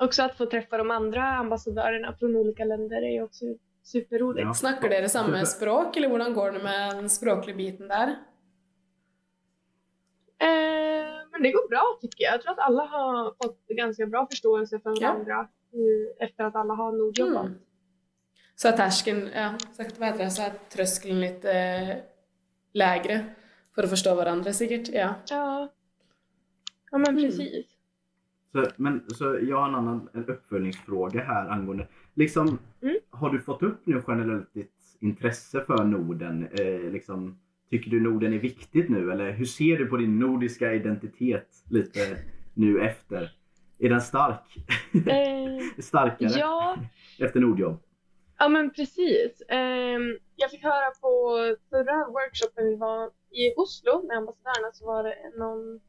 Också 0.00 0.22
att 0.22 0.37
få 0.37 0.46
träffa 0.46 0.76
de 0.78 0.90
andra 0.90 1.22
ambassadörerna 1.22 2.12
från 2.18 2.37
olika 2.37 2.64
länder 2.64 3.02
är 3.02 3.11
ju 3.12 3.22
också 3.22 3.44
superroligt. 3.82 4.46
Ja. 4.46 4.54
Snakker 4.54 4.88
dere 4.88 5.08
samme 5.08 5.46
språk, 5.46 5.96
eller 5.96 6.08
hvordan 6.08 6.34
går 6.34 6.52
det 6.52 6.62
med 6.62 6.96
den 6.96 7.08
språklige 7.11 7.56
biten 7.56 7.88
der? 7.88 8.08
Eh, 10.40 11.08
men 11.32 11.42
det 11.42 11.50
går 11.50 11.68
bra 11.68 11.98
tycker 12.00 12.24
jag. 12.24 12.34
Jag 12.34 12.42
tror 12.42 12.52
att 12.52 12.58
alla 12.58 12.82
har 12.84 13.34
fått 13.42 13.66
ganska 13.68 14.06
bra 14.06 14.26
förståelse 14.30 14.80
för 14.80 15.02
Ja. 15.02 15.08
varandra 15.12 15.48
eh, 15.72 16.26
efter 16.26 16.44
att 16.44 16.56
alla 16.56 16.74
har 16.74 16.92
nordjobbat. 16.92 17.46
Mm. 17.46 17.58
Så 18.54 18.68
er 18.68 18.72
terskelen 18.76 19.28
ja, 19.34 19.52
sagt, 19.76 19.98
hva 19.98 20.06
heter 20.08 20.24
det, 20.24 20.30
så 20.34 20.42
er 20.48 20.54
trøskelen 20.72 21.20
litt 21.22 21.44
eh, 21.46 21.92
lägre 22.74 23.18
for 23.74 23.87
å 23.87 23.90
forstå 23.92 24.14
hverandre, 24.18 24.50
sikkert. 24.54 24.88
Ja. 24.94 25.12
Ja. 25.30 25.68
ja, 26.90 26.98
men 26.98 27.18
Mm. 27.18 27.62
Så, 28.52 28.66
men, 28.76 29.04
så 29.08 29.38
jag 29.42 29.56
har 29.56 29.68
en 29.68 29.74
annan 29.74 30.08
en 30.12 30.26
uppföljningsfråga 30.26 31.20
här 31.24 31.48
angående. 31.48 31.87
Liksom, 32.14 32.58
Mm. 32.82 32.96
Har 33.11 33.30
du 33.30 33.40
fått 33.40 33.62
upp 33.62 33.87
nu 33.87 34.02
generellt 34.08 34.54
ditt 34.54 34.72
intresse 35.00 35.61
för 35.61 35.84
Norden? 35.84 36.48
Eh, 36.52 36.90
liksom, 36.92 37.38
tycker 37.70 37.90
du 37.90 38.00
Norden 38.00 38.32
är 38.32 38.38
viktigt 38.38 38.88
nu? 38.88 39.12
Eller 39.12 39.30
hur 39.32 39.44
ser 39.44 39.76
du 39.76 39.87
på 39.87 39.96
din 39.96 40.18
nordiska 40.18 40.74
identitet 40.74 41.48
lite 41.70 42.16
nu 42.54 42.80
efter? 42.80 43.30
Är 43.78 43.88
den 43.88 44.00
stark? 44.00 44.56
Eh, 45.06 45.62
Starkare 45.82 46.38
ja, 46.38 46.76
efter 47.18 47.40
Nordjobb? 47.40 47.82
ja, 48.38 48.48
men 48.48 48.70
precis. 48.70 49.42
Ehm, 49.48 50.18
jag 50.37 50.50
fick 50.50 50.62
höra 50.62 50.90
på 51.00 51.38
förra 51.70 52.06
workshopen 52.06 52.64
vi 52.66 52.76
var 52.76 53.06
i 53.30 53.54
Oslo 53.56 54.06
med 54.06 54.16
ambassadörerna 54.16 54.72
så 54.72 54.87
var 54.87 55.04
det 55.04 55.16
någon 55.38 55.80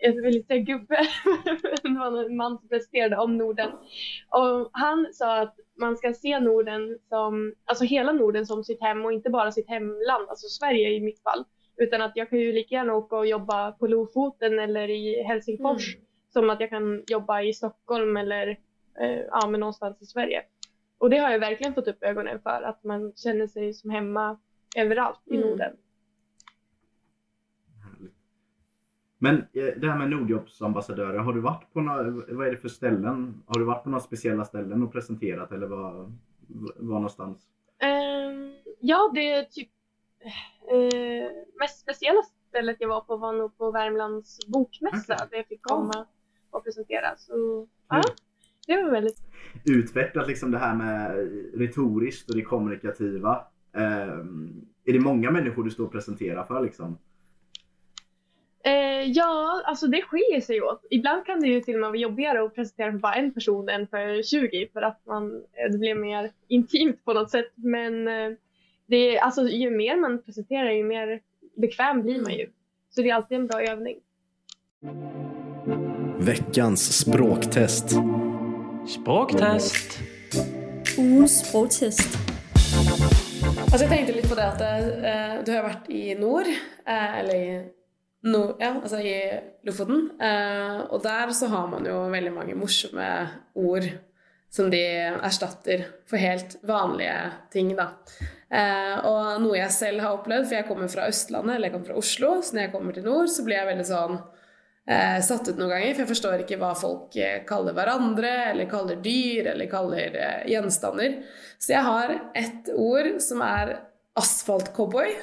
jag 0.00 0.22
vill 0.22 0.36
inte 0.36 0.46
säga 0.46 0.60
gubbe, 0.60 0.98
det 1.82 1.88
var 1.98 2.24
en 2.24 2.36
man 2.36 2.58
som 2.58 2.68
presenterade 2.68 3.16
om 3.16 3.38
Norden. 3.38 3.70
Och 4.28 4.70
han 4.72 5.06
sa 5.12 5.40
att 5.40 5.56
man 5.74 5.96
ska 5.96 6.12
se 6.12 6.40
Norden 6.40 6.98
som, 7.08 7.54
alltså 7.64 7.84
hela 7.84 8.12
Norden 8.12 8.46
som 8.46 8.64
sitt 8.64 8.80
hem 8.80 9.04
och 9.04 9.12
inte 9.12 9.30
bara 9.30 9.52
sitt 9.52 9.68
hemland, 9.68 10.28
alltså 10.28 10.48
Sverige 10.48 10.90
i 10.90 11.00
mitt 11.00 11.22
fall. 11.22 11.44
Utan 11.76 12.02
att 12.02 12.12
jag 12.14 12.30
kan 12.30 12.38
ju 12.38 12.52
lika 12.52 12.74
gärna 12.74 12.94
åka 12.94 13.16
och 13.16 13.26
jobba 13.26 13.72
på 13.72 13.86
Lofoten 13.86 14.58
eller 14.58 14.90
i 14.90 15.22
Helsingfors 15.22 15.96
som 16.32 16.50
att 16.50 16.60
jag 16.60 16.70
kan 16.70 17.04
jobba 17.06 17.42
i 17.42 17.52
Stockholm 17.52 18.16
eller 18.16 18.48
eh, 19.00 19.20
ja, 19.30 19.46
men 19.48 19.60
någonstans 19.60 20.02
i 20.02 20.06
Sverige. 20.06 20.42
Och 20.98 21.10
det 21.10 21.18
har 21.18 21.30
jag 21.30 21.38
verkligen 21.38 21.74
fått 21.74 21.88
upp 21.88 22.02
ögonen 22.02 22.40
för, 22.42 22.62
att 22.62 22.84
man 22.84 23.12
känner 23.16 23.46
sig 23.46 23.74
som 23.74 23.90
hemma 23.90 24.38
överallt 24.76 25.20
i 25.26 25.36
Mm. 25.36 25.48
Norden. 25.48 25.76
Härligt. 27.82 28.14
Men 29.22 29.36
eh, 29.36 29.64
det 29.76 29.90
här 29.90 29.98
med 29.98 30.10
Nordjobbsambassadörer, 30.10 31.18
har 31.18 31.32
du 31.32 31.40
varit 31.40 31.72
på 31.72 31.80
några, 31.80 32.10
vad 32.28 32.46
är 32.46 32.50
det 32.50 32.56
för 32.56 32.68
ställen? 32.68 33.42
Har 33.46 33.60
du 33.60 33.64
varit 33.64 33.84
på 33.84 33.90
några 33.90 34.00
speciella 34.00 34.44
ställen 34.44 34.82
och 34.82 34.92
presenterat 34.92 35.52
eller 35.52 35.66
var, 35.66 36.12
var 36.76 36.94
någonstans? 36.94 37.46
Ehm, 37.78 38.54
ja, 38.80 39.10
det 39.14 39.32
är 39.32 39.44
typ 39.44 39.68
eh, 40.70 41.30
mest 41.60 41.80
speciella 41.80 42.22
stället 42.48 42.76
jag 42.80 42.88
var 42.88 43.00
på 43.00 43.16
var 43.16 43.32
nog 43.32 43.58
på 43.58 43.70
Värmlands 43.70 44.38
bokmässa 44.46 45.14
Okej. 45.14 45.26
där 45.30 45.36
jag 45.36 45.46
fick 45.46 45.62
komma 45.62 46.06
och 46.50 46.64
presentera. 46.64 47.16
Så 47.16 47.66
ja, 47.88 48.02
det 48.66 48.82
var 48.82 48.90
väldigt 48.90 49.18
Utvecklat 49.64 50.28
liksom 50.28 50.50
det 50.50 50.58
här 50.58 50.74
med 50.74 51.16
retoriskt 51.60 52.30
och 52.30 52.36
det 52.36 52.42
kommunikativa. 52.42 53.46
Ehm, 53.72 54.66
är 54.84 54.92
det 54.92 55.00
många 55.00 55.30
människor 55.30 55.64
du 55.64 55.70
står 55.70 55.84
och 55.84 55.92
presenterar 55.92 56.44
för 56.44 56.62
liksom? 56.62 56.98
Eh, 58.64 59.10
ja, 59.10 59.62
alltså 59.64 59.86
det 59.86 60.02
skiljer 60.02 60.40
sig 60.40 60.62
åt. 60.62 60.86
Ibland 60.90 61.26
kan 61.26 61.40
det 61.40 61.48
ju 61.48 61.60
till 61.60 61.74
och 61.74 61.80
med 61.80 61.88
vara 61.88 61.98
jobbigare 61.98 62.44
att 62.44 62.54
presentera 62.54 62.92
för 62.92 62.98
bara 62.98 63.14
en 63.14 63.34
person 63.34 63.68
än 63.68 63.86
för 63.86 64.22
20 64.22 64.68
för 64.72 64.82
att 64.82 65.00
man, 65.06 65.34
eh, 65.34 65.72
det 65.72 65.78
blir 65.78 65.94
mer 65.94 66.30
intimt 66.48 67.04
på 67.04 67.12
något 67.12 67.30
sätt. 67.30 67.52
Men 67.54 68.08
eh, 68.08 68.30
det 68.86 69.16
är, 69.16 69.20
alltså, 69.20 69.48
ju 69.48 69.70
mer 69.70 69.96
man 69.96 70.22
presenterar 70.22 70.70
ju 70.70 70.84
mer 70.84 71.20
bekväm 71.56 72.02
blir 72.02 72.22
man 72.22 72.32
ju. 72.32 72.50
Så 72.90 73.02
det 73.02 73.10
är 73.10 73.14
alltid 73.14 73.38
en 73.38 73.46
bra 73.46 73.62
övning. 73.62 73.96
Veckans 76.18 76.98
språktest. 76.98 77.88
Språktest. 78.88 79.98
Ugens 80.98 81.48
sprogtest. 81.48 82.18
Altså, 83.72 83.84
jeg 83.84 83.88
tenkte 83.88 84.14
litt 84.14 84.28
på 84.28 84.34
det 84.34 84.46
at 84.46 84.62
eh, 84.62 85.34
du 85.46 85.52
har 85.54 85.64
vært 85.64 85.90
i 85.94 86.14
nord, 86.18 86.48
eh, 86.86 87.18
eller 87.20 87.34
i 87.34 87.50
nord, 88.26 88.56
ja, 88.60 88.74
altså 88.82 89.00
i 89.00 89.14
Lofoten, 89.66 90.10
eh, 90.20 90.80
og 90.90 91.02
der 91.04 91.32
så 91.36 91.48
har 91.52 91.68
man 91.72 91.86
jo 91.88 92.02
veldig 92.12 92.32
mange 92.34 92.58
morsomme 92.58 93.08
ord 93.58 93.88
som 94.50 94.70
de 94.72 94.82
erstatter 95.22 95.86
for 96.10 96.18
helt 96.20 96.58
vanlige 96.66 97.16
ting, 97.52 97.72
da. 97.78 97.92
Eh, 98.50 98.96
og 99.06 99.40
noe 99.44 99.60
jeg 99.60 99.72
selv 99.72 100.02
har 100.02 100.16
opplevd, 100.16 100.48
for 100.48 100.58
jeg 100.58 100.66
kommer 100.66 100.90
fra 100.90 101.06
Østlandet, 101.10 101.54
eller 101.54 101.68
jeg 101.68 101.76
kommer 101.76 101.92
fra 101.92 102.00
Oslo, 102.02 102.32
så 102.42 102.56
når 102.56 102.66
jeg 102.66 102.72
kommer 102.74 102.96
til 102.96 103.06
nord, 103.06 103.30
så 103.30 103.46
blir 103.46 103.60
jeg 103.60 103.68
veldig 103.70 103.86
sånn 103.86 104.16
eh, 104.90 105.18
satt 105.22 105.52
ut 105.52 105.60
noen 105.60 105.70
ganger, 105.76 105.92
for 105.92 106.02
jeg 106.02 106.10
forstår 106.10 106.44
ikke 106.44 106.58
hva 106.60 106.72
folk 106.78 107.14
eh, 107.20 107.44
kaller 107.46 107.76
hverandre, 107.78 108.32
eller 108.50 108.70
kaller 108.70 108.98
dyr, 109.04 109.52
eller 109.54 109.70
kaller 109.70 110.18
eh, 110.18 110.48
gjenstander. 110.50 111.20
Så 111.62 111.76
jeg 111.76 111.86
har 111.86 112.16
ett 112.34 112.72
ord 112.74 113.12
som 113.22 113.44
er 113.46 113.76
asfaltcowboy. 114.18 115.14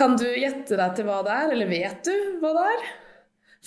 Kan 0.00 0.16
du 0.16 0.26
gjette 0.32 0.78
deg 0.80 0.96
til 0.96 1.04
hva 1.04 1.20
det 1.26 1.36
er, 1.36 1.50
eller 1.52 1.68
vet 1.68 2.08
du 2.08 2.14
hva 2.40 2.54
det 2.56 2.66
er? 2.72 2.84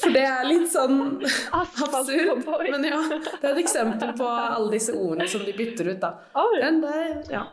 For 0.01 0.13
det 0.15 0.23
er 0.25 0.47
litt 0.49 0.71
sånn 0.73 1.21
absurd. 1.53 2.47
Men 2.73 2.87
ja, 2.87 3.01
det 3.13 3.45
er 3.45 3.51
et 3.51 3.61
eksempel 3.61 4.15
på 4.17 4.25
alle 4.25 4.71
disse 4.73 4.95
ordene 4.97 5.27
som 5.29 5.43
de 5.45 5.53
bytter 5.53 5.91
ut, 5.91 5.99
da. 6.01 6.15
Den 6.57 6.81
der, 6.81 7.11
ja. 7.29 7.43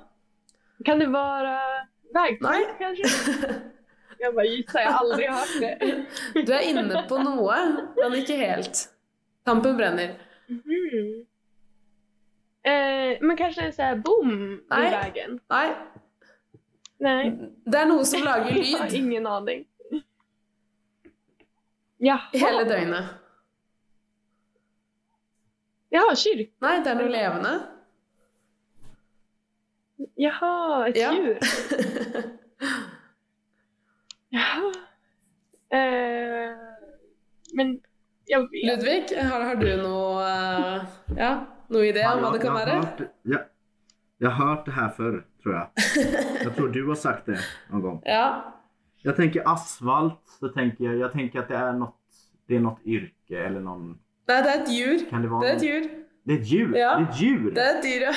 kan 0.88 1.02
det 1.02 1.10
vara 1.12 1.58
Vägfält 2.14 2.40
Nej. 2.40 2.74
kanske? 2.78 3.54
Jag 4.18 4.34
bara 4.34 4.44
gissar, 4.44 4.80
jag 4.80 4.90
har 4.90 4.98
aldrig 4.98 5.28
hört 5.30 5.60
det. 5.60 6.04
Du 6.46 6.52
er 6.52 6.60
inne 6.60 7.02
på 7.08 7.18
noe, 7.24 7.54
men 7.96 8.16
ikke 8.18 8.36
helt. 8.36 8.82
Tampen 9.48 9.76
brenner. 9.78 10.10
Mhm. 10.48 11.24
Eh, 12.62 13.16
men 13.20 13.36
kanske 13.36 13.62
en 13.62 13.72
sån 13.72 13.84
här 13.84 13.96
bom 13.96 14.60
Nej. 14.70 14.90
vägen? 14.90 15.40
Nei, 15.48 15.68
Nej. 17.00 17.30
det 17.64 17.78
er 17.80 17.86
noe 17.88 18.04
som 18.04 18.22
lager 18.24 18.56
Jag 18.72 18.78
har 18.78 18.94
ingen 18.94 19.26
aning. 19.26 19.64
Jaha. 22.00 22.28
hele 22.32 22.64
døgnet. 22.68 23.04
Jaha, 25.90 26.14
kyrk. 26.16 26.52
Nei, 26.62 26.74
det 26.84 26.90
er 26.92 26.98
noe 27.00 27.08
levende. 27.12 27.54
Jaha, 30.16 30.86
ett 30.88 30.96
Ja. 31.00 31.10
djur. 31.12 31.38
Jaha. 34.28 34.72
Eh, 35.72 36.56
men 37.54 37.80
jag 38.26 38.40
vet. 38.50 38.66
Ludvig, 38.66 39.16
har, 39.18 39.40
har 39.44 39.54
du 39.54 39.76
noe 39.76 40.22
eh, 40.30 40.82
Ja, 41.16 41.32
noe 41.68 41.86
idé 41.90 42.04
om 42.06 42.22
hva 42.24 42.30
det 42.32 42.38
kan 42.42 42.56
hört, 42.56 43.00
jag, 43.22 43.40
jag 44.18 44.30
har 44.30 44.46
hört 44.54 44.64
det 44.66 44.72
här 44.72 44.88
förr, 44.88 45.24
tror 45.42 45.54
jag. 45.54 45.68
Jag 46.44 46.54
tror 46.56 46.68
du 46.68 46.86
har 46.88 46.94
sagt 46.94 47.26
det 47.26 47.38
någon 47.70 47.80
gång. 47.82 48.02
Ja. 48.04 48.54
Jag 49.02 49.16
tänker 49.16 49.42
asfalt, 49.52 50.20
så 50.40 50.48
tänker 50.48 50.84
jag, 50.84 50.96
jag 50.96 51.12
tänker 51.12 51.38
att 51.38 51.48
det 51.48 51.56
är 51.56 51.72
något, 51.72 51.96
det 52.46 52.56
är 52.56 52.60
något 52.60 52.80
yrke 52.84 53.38
eller 53.46 53.60
någon... 53.60 53.98
Nei, 54.28 54.42
det 54.42 54.50
er 54.50 54.60
et 54.62 54.68
djur. 54.70 55.10
Kan 55.10 55.22
det 55.22 55.28
vara 55.28 55.40
Det 55.40 55.48
er 55.50 55.54
et 55.56 55.62
någon- 55.62 55.68
djur. 55.68 55.90
Det 56.24 56.32
är 56.32 56.38
ett 56.38 56.46
djur! 56.46 56.76
Ja. 56.76 56.96
Det 56.96 57.02
är 57.04 57.08
ett 57.10 57.20
djur! 57.20 57.50
Det 57.50 57.60
er 57.60 57.76
et 57.78 57.82
dyr, 57.82 58.02
ja. 58.02 58.12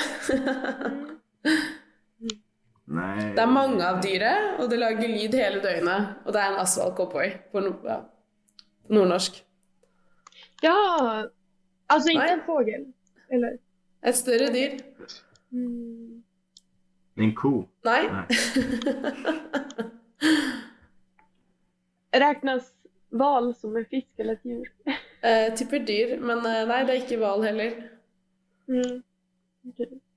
Nej. 2.86 3.32
Det 3.34 3.40
er 3.42 3.48
mange 3.50 3.80
av 3.88 4.00
dyret, 4.04 4.58
og 4.60 4.68
det 4.70 4.78
lager 4.78 5.08
lyd 5.08 5.34
hele 5.34 5.60
døgnet. 5.64 6.10
Og 6.26 6.32
det 6.36 6.40
er 6.42 6.50
en 6.52 6.58
asfalt-cowboy 6.60 7.30
på, 7.52 7.60
no 7.64 7.72
ja, 7.88 7.96
på 8.86 8.92
nordnorsk. 8.98 9.40
Ja, 10.62 10.74
alltså 11.88 12.10
inte 12.10 12.24
Nej. 12.26 12.32
en 12.34 12.42
fågel. 12.46 12.84
Eller? 13.32 13.56
Et 14.06 14.16
større 14.16 14.50
dyr. 14.52 14.76
Mm. 15.52 16.22
Det 17.14 17.20
är 17.20 17.24
en 17.24 17.34
ko. 17.34 17.68
Nei. 17.84 18.08
Nej. 18.12 18.26
Räknas 22.20 22.72
val 23.10 23.54
som 23.54 23.76
en 23.76 23.84
fisk 23.84 24.08
eller 24.16 24.32
ett 24.32 24.44
djur? 24.44 24.72
Eh, 25.20 25.54
tipper 25.54 25.78
dyr, 25.78 26.18
men 26.20 26.38
eh, 26.38 26.66
nei, 26.68 26.84
det 26.84 26.94
er 26.94 27.02
ikke 27.02 27.18
hval 27.18 27.42
heller. 27.42 27.72
Mm. 28.68 29.02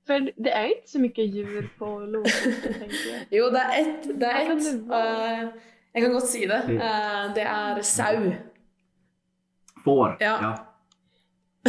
För 0.06 0.32
det 0.36 0.50
är 0.50 0.76
inte 0.76 0.88
så 0.88 1.00
mycket 1.00 1.34
djur 1.34 1.70
på 1.78 1.98
Lofoten 1.98 2.74
tänker 2.74 3.08
jag. 3.12 3.26
Jo, 3.30 3.50
det 3.50 3.58
er 3.58 3.80
ett. 3.80 4.20
Det 4.20 4.32
kan 4.46 4.58
ett. 4.58 5.54
jeg 5.92 6.02
kan 6.02 6.12
godt 6.12 6.28
si 6.28 6.46
det. 6.46 6.62
Eh, 6.68 7.34
det 7.34 7.42
er 7.42 7.82
sau. 7.82 8.32
Får. 9.84 10.16
Ja. 10.20 10.67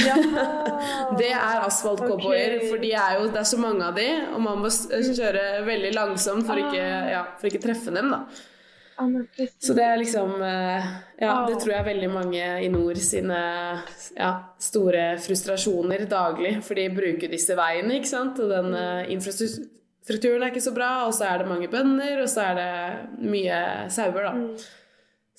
Jaha. 0.07 1.15
Det 1.19 1.31
er 1.31 1.63
asfaltcowboyer, 1.65 2.55
Ok. 2.59 2.67
for 2.69 2.77
de 2.83 2.91
er 2.93 3.17
jo, 3.19 3.27
det 3.33 3.41
er 3.41 3.47
så 3.49 3.57
mange 3.59 3.83
av 3.85 3.95
de, 3.95 4.07
og 4.33 4.41
man 4.41 4.61
må 4.63 4.69
s- 4.71 4.87
kjøre 4.89 5.65
veldig 5.67 5.91
langsomt 5.95 6.45
for 6.47 6.55
ikke, 6.61 6.79
Ah. 6.79 7.09
ja, 7.11 7.23
for 7.39 7.47
ikke 7.49 7.61
treffe 7.63 7.93
dem. 7.93 8.09
da. 8.11 8.21
Ja, 8.99 9.05
precis. 9.35 9.53
Så 9.63 9.73
det 9.75 9.83
er 9.85 9.97
liksom 9.97 10.41
eh, 10.43 10.83
Ja, 11.21 11.33
Ah. 11.33 11.45
det 11.47 11.57
tror 11.61 11.71
jeg 11.75 11.85
veldig 11.85 12.09
mange 12.11 12.63
i 12.63 12.67
nord 12.67 12.97
sine 12.97 13.37
ja, 14.17 14.31
store 14.59 15.17
frustrasjoner 15.19 16.05
daglig. 16.09 16.61
For 16.63 16.73
de 16.75 16.89
bruker 16.89 17.29
disse 17.31 17.55
veiene, 17.55 17.95
ikke 17.99 18.07
sant. 18.11 18.39
Og 18.39 18.49
den 18.49 18.73
eh, 18.75 19.05
infrastrukturen 19.13 20.43
er 20.43 20.51
ikke 20.51 20.63
så 20.67 20.73
bra, 20.75 21.05
og 21.07 21.13
så 21.13 21.25
er 21.31 21.37
det 21.39 21.47
mange 21.47 21.69
bønder, 21.71 22.21
og 22.23 22.27
så 22.27 22.41
er 22.51 22.55
det 22.59 23.29
mye 23.29 23.89
sauer, 23.89 24.23
da. 24.23 24.31
Mm. 24.35 24.57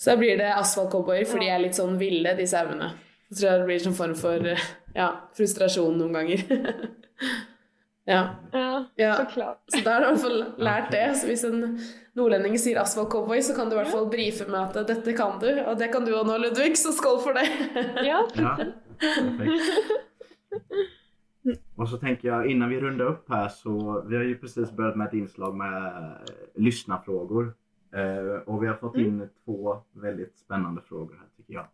Så 0.00 0.04
da 0.12 0.16
blir 0.16 0.38
det 0.40 0.52
asfaltcowboyer, 0.56 1.26
for 1.28 1.38
de 1.38 1.48
er 1.52 1.58
litt 1.60 1.76
sånn 1.76 1.98
ville, 2.00 2.32
de 2.36 2.46
sauene. 2.48 2.92
Så 3.30 3.36
tror 3.40 3.50
jeg 3.50 3.60
det 3.60 3.66
blir 3.70 3.86
en 3.86 3.94
form 3.94 4.14
for 4.18 4.46
eh, 4.52 4.62
ja, 4.94 5.08
frustrasjon 5.38 5.98
noen 5.98 6.12
ganger. 6.18 6.40
ja. 8.10 8.22
Ja, 8.52 8.84
Ja. 8.98 9.14
såklart. 9.16 9.60
Så 9.70 9.84
da 9.84 9.92
har 9.92 10.00
du 10.00 10.06
i 10.06 10.10
hvert 10.10 10.24
fall 10.24 10.40
lært 10.58 10.90
det. 10.90 11.04
Så 11.20 11.26
hvis 11.30 11.44
en 11.46 11.78
nordlending 12.18 12.58
sier 12.58 12.80
asfaltcowboy, 12.82 13.38
så 13.42 13.54
kan 13.54 13.70
du 13.70 13.76
i 13.76 13.78
hvert 13.78 13.92
fall 13.92 14.08
brife 14.10 14.48
med 14.50 14.60
at 14.80 14.88
dette 14.90 15.14
kan 15.16 15.38
du, 15.40 15.46
og 15.62 15.78
det 15.78 15.92
kan 15.92 16.04
du 16.04 16.10
òg 16.18 16.26
nå, 16.26 16.36
Ludvig, 16.42 16.74
så 16.80 16.90
skål 16.96 17.20
for 17.22 17.38
det! 17.38 17.46
Ja, 18.10 18.24
Ja, 18.34 18.56
perfekt. 18.98 19.70
Och 21.76 21.88
så 21.88 21.96
tänker 21.96 22.28
jag 22.28 22.46
innan 22.50 22.68
vi 22.68 22.80
rundar 22.80 23.04
upp 23.06 23.28
här 23.28 23.48
så 23.48 24.02
vi 24.06 24.16
har 24.16 24.22
ju 24.22 24.38
precis 24.38 24.72
börjat 24.72 24.96
med 24.96 25.06
ett 25.06 25.14
inslag 25.14 25.56
med 25.56 25.86
eh, 25.86 26.12
lyssnarfrågor. 26.54 27.54
Eh, 27.94 28.42
och 28.46 28.62
vi 28.62 28.66
har 28.66 28.74
fått 28.74 28.96
in 28.96 29.28
två 29.44 29.76
väldigt 29.92 30.38
spännande 30.38 30.82
frågor 30.82 31.14
här 31.20 31.26
tycker 31.36 31.54
jag. 31.54 31.64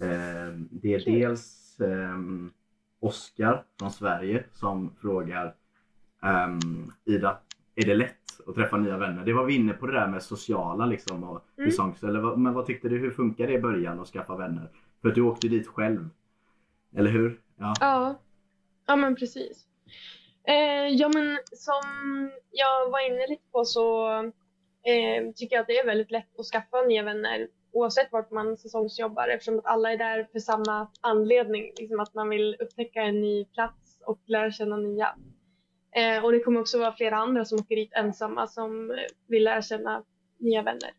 Eh, 0.00 0.52
det 0.70 0.94
är 0.94 1.04
dels 1.04 1.80
eh, 1.80 2.18
Oskar 3.00 3.64
från 3.78 3.90
Sverige 3.90 4.44
som 4.52 4.94
frågar 5.00 5.54
ehm, 6.22 6.60
Ida, 7.04 7.38
är 7.74 7.86
det 7.86 7.94
lätt 7.94 8.16
att 8.46 8.54
träffa 8.54 8.76
nya 8.76 8.96
vänner? 8.98 9.24
Det 9.24 9.32
var 9.32 9.44
vi 9.44 9.54
inne 9.54 9.72
på 9.72 9.86
det 9.86 9.92
där 9.92 10.06
med 10.08 10.22
sociala 10.22 10.86
liksom 10.86 11.24
och 11.24 11.40
Mm. 11.58 11.70
songs, 11.70 12.02
eller 12.02 12.20
vad, 12.20 12.38
men 12.38 12.52
vad 12.54 12.66
tyckte 12.66 12.88
du, 12.88 12.98
hur 12.98 13.10
funkar 13.10 13.46
det 13.46 13.52
i 13.52 13.58
början 13.60 14.00
att 14.00 14.08
skaffa 14.08 14.36
vänner? 14.36 14.68
För 15.02 15.08
att 15.08 15.14
du 15.14 15.20
åkte 15.22 15.48
dit 15.48 15.66
själv. 15.66 16.08
Eller 16.96 17.10
hur? 17.10 17.40
Ja. 17.56 17.74
Ja, 17.80 18.20
ja 18.86 18.96
men 18.96 19.16
precis. 19.16 19.66
Eh, 20.48 20.88
ja 20.88 21.08
men 21.14 21.38
som 21.52 21.82
jag 22.50 22.90
var 22.90 23.06
inne 23.06 23.26
lite 23.28 23.42
på 23.52 23.64
så 23.64 24.12
eh, 24.82 25.32
tycker 25.36 25.56
jag 25.56 25.60
att 25.60 25.66
det 25.66 25.78
är 25.78 25.86
väldigt 25.86 26.10
lätt 26.10 26.38
att 26.38 26.46
skaffa 26.46 26.82
nya 26.82 27.02
vänner 27.02 27.48
oavsett 27.74 28.12
vart 28.12 28.30
man 28.30 28.56
säsongsjobbar 28.56 29.28
eftersom 29.28 29.58
att 29.58 29.66
alla 29.66 29.92
är 29.92 29.98
där 29.98 30.28
för 30.32 30.38
samma 30.38 30.88
anledning. 31.00 31.72
Liksom 31.78 32.00
att 32.00 32.14
man 32.14 32.28
vill 32.28 32.56
upptäcka 32.60 33.02
en 33.02 33.20
ny 33.20 33.44
plats 33.44 34.00
och 34.06 34.20
lära 34.26 34.50
känna 34.50 34.76
nya. 34.76 35.08
Eh, 35.96 36.24
och 36.24 36.32
det 36.32 36.40
kommer 36.40 36.60
också 36.60 36.78
vara 36.78 36.92
flera 36.92 37.16
andra 37.16 37.44
som 37.44 37.58
åker 37.58 37.76
dit 37.76 37.92
ensamma 37.92 38.46
som 38.46 38.96
vill 39.26 39.44
lära 39.44 39.62
känna 39.62 40.02
nya 40.38 40.62
vänner. 40.62 40.90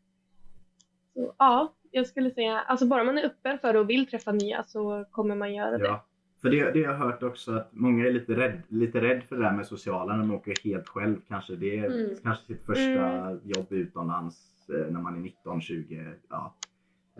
Så, 1.13 1.33
ja, 1.37 1.73
jag 1.91 2.07
skulle 2.07 2.31
säga, 2.31 2.59
alltså 2.59 2.85
bara 2.85 3.03
man 3.03 3.17
är 3.17 3.25
öppen 3.25 3.59
för 3.59 3.75
och 3.75 3.89
vill 3.89 4.07
träffa 4.07 4.31
nya 4.31 4.63
så 4.63 5.05
kommer 5.11 5.35
man 5.35 5.53
göra 5.53 5.77
det. 5.77 5.85
Ja. 5.85 6.05
För 6.41 6.49
det, 6.49 6.71
det 6.71 6.83
har 6.83 6.93
jag 6.93 6.99
hört 6.99 7.23
också 7.23 7.51
att 7.51 7.69
många 7.71 8.05
är 8.07 8.11
lite 8.11 8.33
rädd, 8.35 8.61
lite 8.67 9.01
rädd 9.01 9.23
för 9.23 9.35
det 9.35 9.41
där 9.43 9.51
med 9.51 9.67
sociala 9.67 10.15
när 10.15 10.23
man 10.23 10.35
åker 10.35 10.53
helt 10.63 10.87
själv. 10.87 11.15
Kanske 11.27 11.55
det 11.55 11.77
är 11.79 11.85
Mm. 11.85 12.15
kanske 12.23 12.45
sitt 12.45 12.65
första 12.65 13.31
jobb 13.43 13.67
utomlands 13.69 14.51
när 14.67 14.99
man 15.01 15.15
är 15.15 15.19
19, 15.19 15.61
20. 15.61 16.13
Ja. 16.29 16.55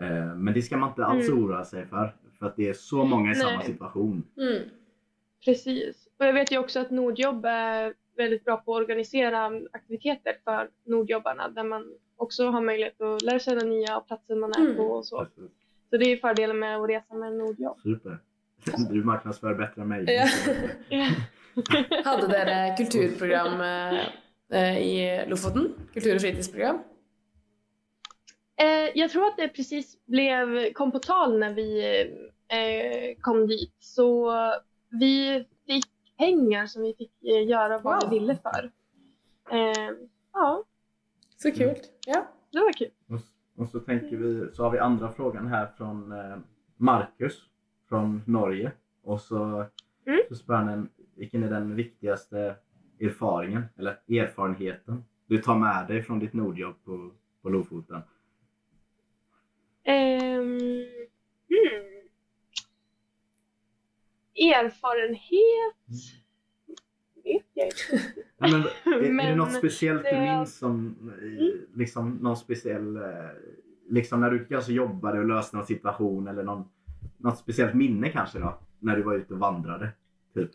Eh, 0.00 0.34
Men 0.34 0.54
det 0.54 0.62
ska 0.62 0.76
man 0.76 0.88
inte 0.88 1.04
alls 1.04 1.28
Mm. 1.28 1.44
oroa 1.44 1.64
sig 1.64 1.86
för. 1.86 2.16
För 2.38 2.46
att 2.46 2.56
det 2.56 2.68
är 2.68 2.74
så 2.74 3.04
många 3.04 3.32
i 3.32 3.34
samma 3.34 3.56
Nej. 3.58 3.66
situation. 3.66 4.22
Mm. 4.36 4.62
Precis. 5.44 6.08
Och 6.18 6.26
jag 6.26 6.32
vet 6.32 6.52
ju 6.52 6.58
också 6.58 6.80
att 6.80 6.90
Nordjobb 6.90 7.44
är 7.44 7.94
väldigt 8.16 8.44
bra 8.44 8.56
på 8.56 8.76
att 8.76 8.82
organisera 8.82 9.46
aktiviteter 9.72 10.32
för 10.44 10.68
Nordjobbarna 10.86 11.48
där 11.48 11.64
man 11.64 11.92
också 12.16 12.46
har 12.50 12.60
möjlighet 12.60 13.00
att 13.00 13.22
lära 13.22 13.38
känna 13.38 13.64
nya 13.64 14.00
platser 14.00 14.36
man 14.36 14.50
är 14.50 14.60
Mm. 14.60 14.76
på 14.76 14.82
och 14.82 15.06
så. 15.06 15.26
Så 15.90 15.96
det 15.96 16.04
är 16.04 16.08
ju 16.10 16.16
fördelen 16.18 16.58
med 16.58 16.76
att 16.76 16.88
resa 16.88 17.14
med 17.14 17.32
Nordjobb. 17.32 17.80
Super. 17.82 18.18
Du 18.90 19.04
marknadsför 19.04 19.54
bättre 19.54 19.82
än 19.82 19.88
mig. 19.88 20.04
Ja. 20.08 20.26
Hadde 22.04 22.26
dere 22.28 22.76
kulturprogram 22.76 23.60
eh, 23.60 24.00
eh, 24.52 24.78
i 24.78 25.24
Lofoten? 25.28 25.72
Kultur- 25.94 26.14
og 26.14 26.20
fritidsprogram? 26.20 26.78
Eh, 28.58 28.90
jag 28.94 29.10
tror 29.10 29.26
att 29.26 29.36
det 29.36 29.48
precis 29.48 30.04
blev, 30.06 30.72
kom 30.72 30.92
på 30.92 30.98
tal 30.98 31.38
när 31.38 31.54
vi 31.54 31.82
eh, 32.48 33.20
kom 33.20 33.46
dit. 33.46 33.74
Så 33.78 34.32
vi 34.90 35.44
fick 35.66 35.84
pengar 36.18 36.66
som 36.66 36.82
vi 36.82 36.94
fick 36.94 37.12
eh, 37.24 37.48
göra 37.48 37.78
vad 37.78 38.02
Wow. 38.02 38.10
vi 38.10 38.18
ville 38.18 38.36
för. 38.36 38.70
Eh, 39.50 39.90
ja, 40.32 40.64
Så 41.36 41.50
kult. 41.52 41.92
Ja. 42.06 42.26
det 42.52 42.58
var 42.60 42.72
kul. 42.72 42.90
Och, 43.08 43.20
och 43.62 43.68
så 43.68 43.80
tänker 43.80 44.16
vi, 44.16 44.48
så 44.54 44.62
har 44.62 44.70
vi 44.70 44.78
andra 44.78 45.12
frågan 45.12 45.46
här 45.46 45.66
från 45.76 46.12
eh, 46.12 46.36
Marcus 46.76 47.42
från 47.88 48.22
Norge. 48.26 48.72
Och 49.02 49.20
så, 49.20 49.66
Mm. 50.08 50.20
så 50.28 50.34
spör 50.34 50.54
han 50.54 50.88
vilken 51.16 51.42
är 51.42 51.50
den 51.50 51.74
viktigaste 51.76 52.56
erfaringen 53.00 53.62
eller 53.78 53.92
erfarenheten 54.08 55.04
du 55.26 55.38
tar 55.38 55.56
med 55.58 55.86
dig 55.88 56.02
från 56.02 56.18
ditt 56.18 56.32
nordjobb 56.32 56.74
på, 56.84 57.10
på 57.42 57.48
Lofoten? 57.48 58.02
Ehm, 59.86 60.58
hmm. 61.48 61.86
Erfarenhet? 64.34 65.76
Vet 67.24 67.42
jag 67.54 67.66
inte. 67.66 68.04
Men, 68.38 68.50
är, 68.54 68.58
är 68.96 69.02
det 69.02 69.10
Men 69.12 69.38
något 69.38 69.52
speciellt 69.54 70.02
du 70.04 70.10
det- 70.10 70.16
Mm. 70.16 70.36
minns 70.38 70.58
som 70.58 70.96
eh, 71.22 71.78
liksom 71.78 72.10
någon 72.22 72.36
speciell, 72.36 72.96
eh, 72.96 73.02
liksom 73.90 74.20
när 74.20 74.30
du 74.30 74.44
kanske 74.44 74.72
jobbade 74.72 75.18
och 75.18 75.26
löste 75.26 75.56
någon 75.56 75.66
situation 75.66 76.28
eller 76.28 76.42
någon, 76.42 76.64
något 77.16 77.38
speciellt 77.38 77.74
minne 77.74 78.08
kanske 78.08 78.38
då? 78.38 78.58
När 78.78 78.96
du 78.96 79.02
var 79.02 79.14
ute 79.14 79.34
och 79.34 79.40
vandrade? 79.40 79.88
Typ. 80.34 80.50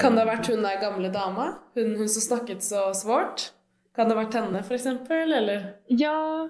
Kan 0.00 0.14
det 0.14 0.20
ha 0.20 0.26
vært 0.26 0.46
hun 0.48 0.62
der 0.62 0.80
gamle 0.80 1.08
dama? 1.08 1.54
Hun, 1.74 1.96
hun 1.96 2.08
som 2.08 2.22
snakket 2.22 2.62
så 2.62 2.94
svårt? 2.94 3.52
Kan 3.94 4.08
det 4.08 4.14
ha 4.14 4.22
varit 4.22 4.34
henne 4.34 4.62
för 4.62 4.74
exempel? 4.74 5.32
Eller? 5.32 5.76
Ja, 5.86 6.48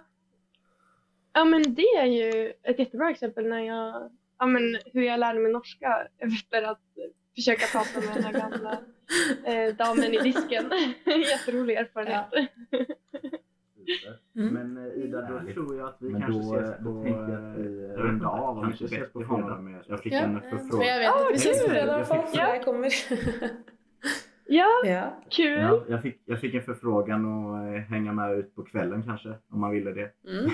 ja 1.34 1.44
men 1.44 1.62
det 1.74 1.82
är 1.98 2.06
ju 2.06 2.52
ett 2.62 2.78
jättebra 2.78 3.10
exempel 3.10 3.46
när 3.48 3.60
jag, 3.60 4.10
ja 4.38 4.46
men 4.46 4.78
hur 4.92 5.02
jag 5.02 5.20
lärde 5.20 5.40
mig 5.40 5.52
norska 5.52 6.06
efter 6.18 6.62
att 6.62 6.80
försöka 7.34 7.66
prata 7.72 8.00
med 8.06 8.14
den 8.16 8.24
här 8.24 8.32
gamla 8.32 8.78
eh, 9.44 9.74
damen 9.76 10.14
i 10.14 10.18
disken. 10.18 10.64
Jätterolig 11.30 11.74
erfarenhet. 11.76 12.26
Mm. 14.36 14.54
Men 14.54 14.76
eh, 14.86 14.92
Ida, 15.04 15.20
då 15.20 15.38
Härligt. 15.38 15.54
tror 15.54 15.76
jag 15.76 15.88
att 15.88 15.96
vi 16.00 16.08
Men 16.10 16.20
kanske 16.22 16.40
då, 16.42 16.54
ses 16.56 16.78
då 16.84 16.92
på... 16.94 17.02
tänker 17.02 17.32
jag 17.32 17.50
att 17.50 17.58
vi 17.58 17.84
eh, 17.84 17.88
rundar 17.90 18.26
av. 18.28 18.58
Om 18.58 18.70
vi 18.70 18.78
kanske 18.78 18.84
inte 18.84 18.94
ses 18.96 19.12
på 19.12 19.20
fredag. 19.24 19.82
Jag 19.88 20.00
fick 20.02 20.12
Ja. 20.12 20.18
en 20.18 20.40
förfrågan. 20.40 20.86
jag 20.88 20.98
vet 20.98 21.08
Ah, 21.10 21.24
att 21.26 21.30
vi 21.32 21.34
ses 21.34 21.64
på 21.64 21.70
fredag 21.70 22.04
fick- 22.04 22.38
jag 22.40 22.64
kommer. 22.64 22.90
Ja, 24.46 24.68
ja. 24.84 25.20
kul! 25.30 25.60
Ja, 25.60 25.84
jag, 25.88 26.02
fick, 26.02 26.22
jag 26.24 26.40
fick 26.40 26.54
en 26.54 26.62
förfrågan 26.62 27.26
att 27.26 27.74
eh, 27.74 27.80
hänga 27.82 28.12
med 28.12 28.38
ut 28.38 28.54
på 28.54 28.62
kvällen 28.64 29.02
kanske, 29.02 29.28
om 29.50 29.60
man 29.60 29.70
ville 29.70 29.90
det. 29.92 30.10
Mm. 30.28 30.50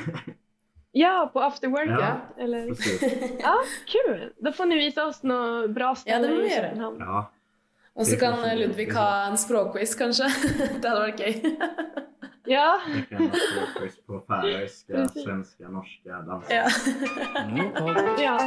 Ja, 0.92 1.30
på 1.32 1.40
after 1.40 1.68
work 1.68 1.88
Ja. 1.88 2.00
ja. 2.36 2.42
Eller... 2.44 2.66
Precis. 2.66 3.02
Ja, 3.42 3.56
kul! 3.86 4.32
Då 4.36 4.52
får 4.52 4.66
ni 4.66 4.76
visa 4.76 5.06
oss 5.06 5.22
något 5.22 5.70
bra 5.70 5.94
ställe 5.94 6.26
Ja, 6.26 6.34
det 6.34 6.42
vi 6.42 6.46
i. 6.46 6.50
Köpenhamn. 6.50 6.96
Ja, 7.00 7.30
Och 7.92 8.06
så 8.06 8.16
kan 8.16 8.58
Ludvig 8.58 8.92
ha 8.92 9.26
en 9.26 9.38
språkquiz 9.38 9.94
kanske. 9.94 10.24
det 10.82 10.88
hade 10.88 11.00
varit 11.00 11.18
kul. 11.18 11.56
Ja, 12.44 12.80
jag 12.96 13.08
kan 13.08 13.28
ha 13.28 13.36
språkquiz 13.36 14.06
på 14.06 14.20
färöiska, 14.20 15.08
svenska, 15.08 15.68
norska, 15.68 16.12
danska. 16.20 16.54
ja. 16.54 16.68
Mm, 17.40 17.72
ja. 18.18 18.40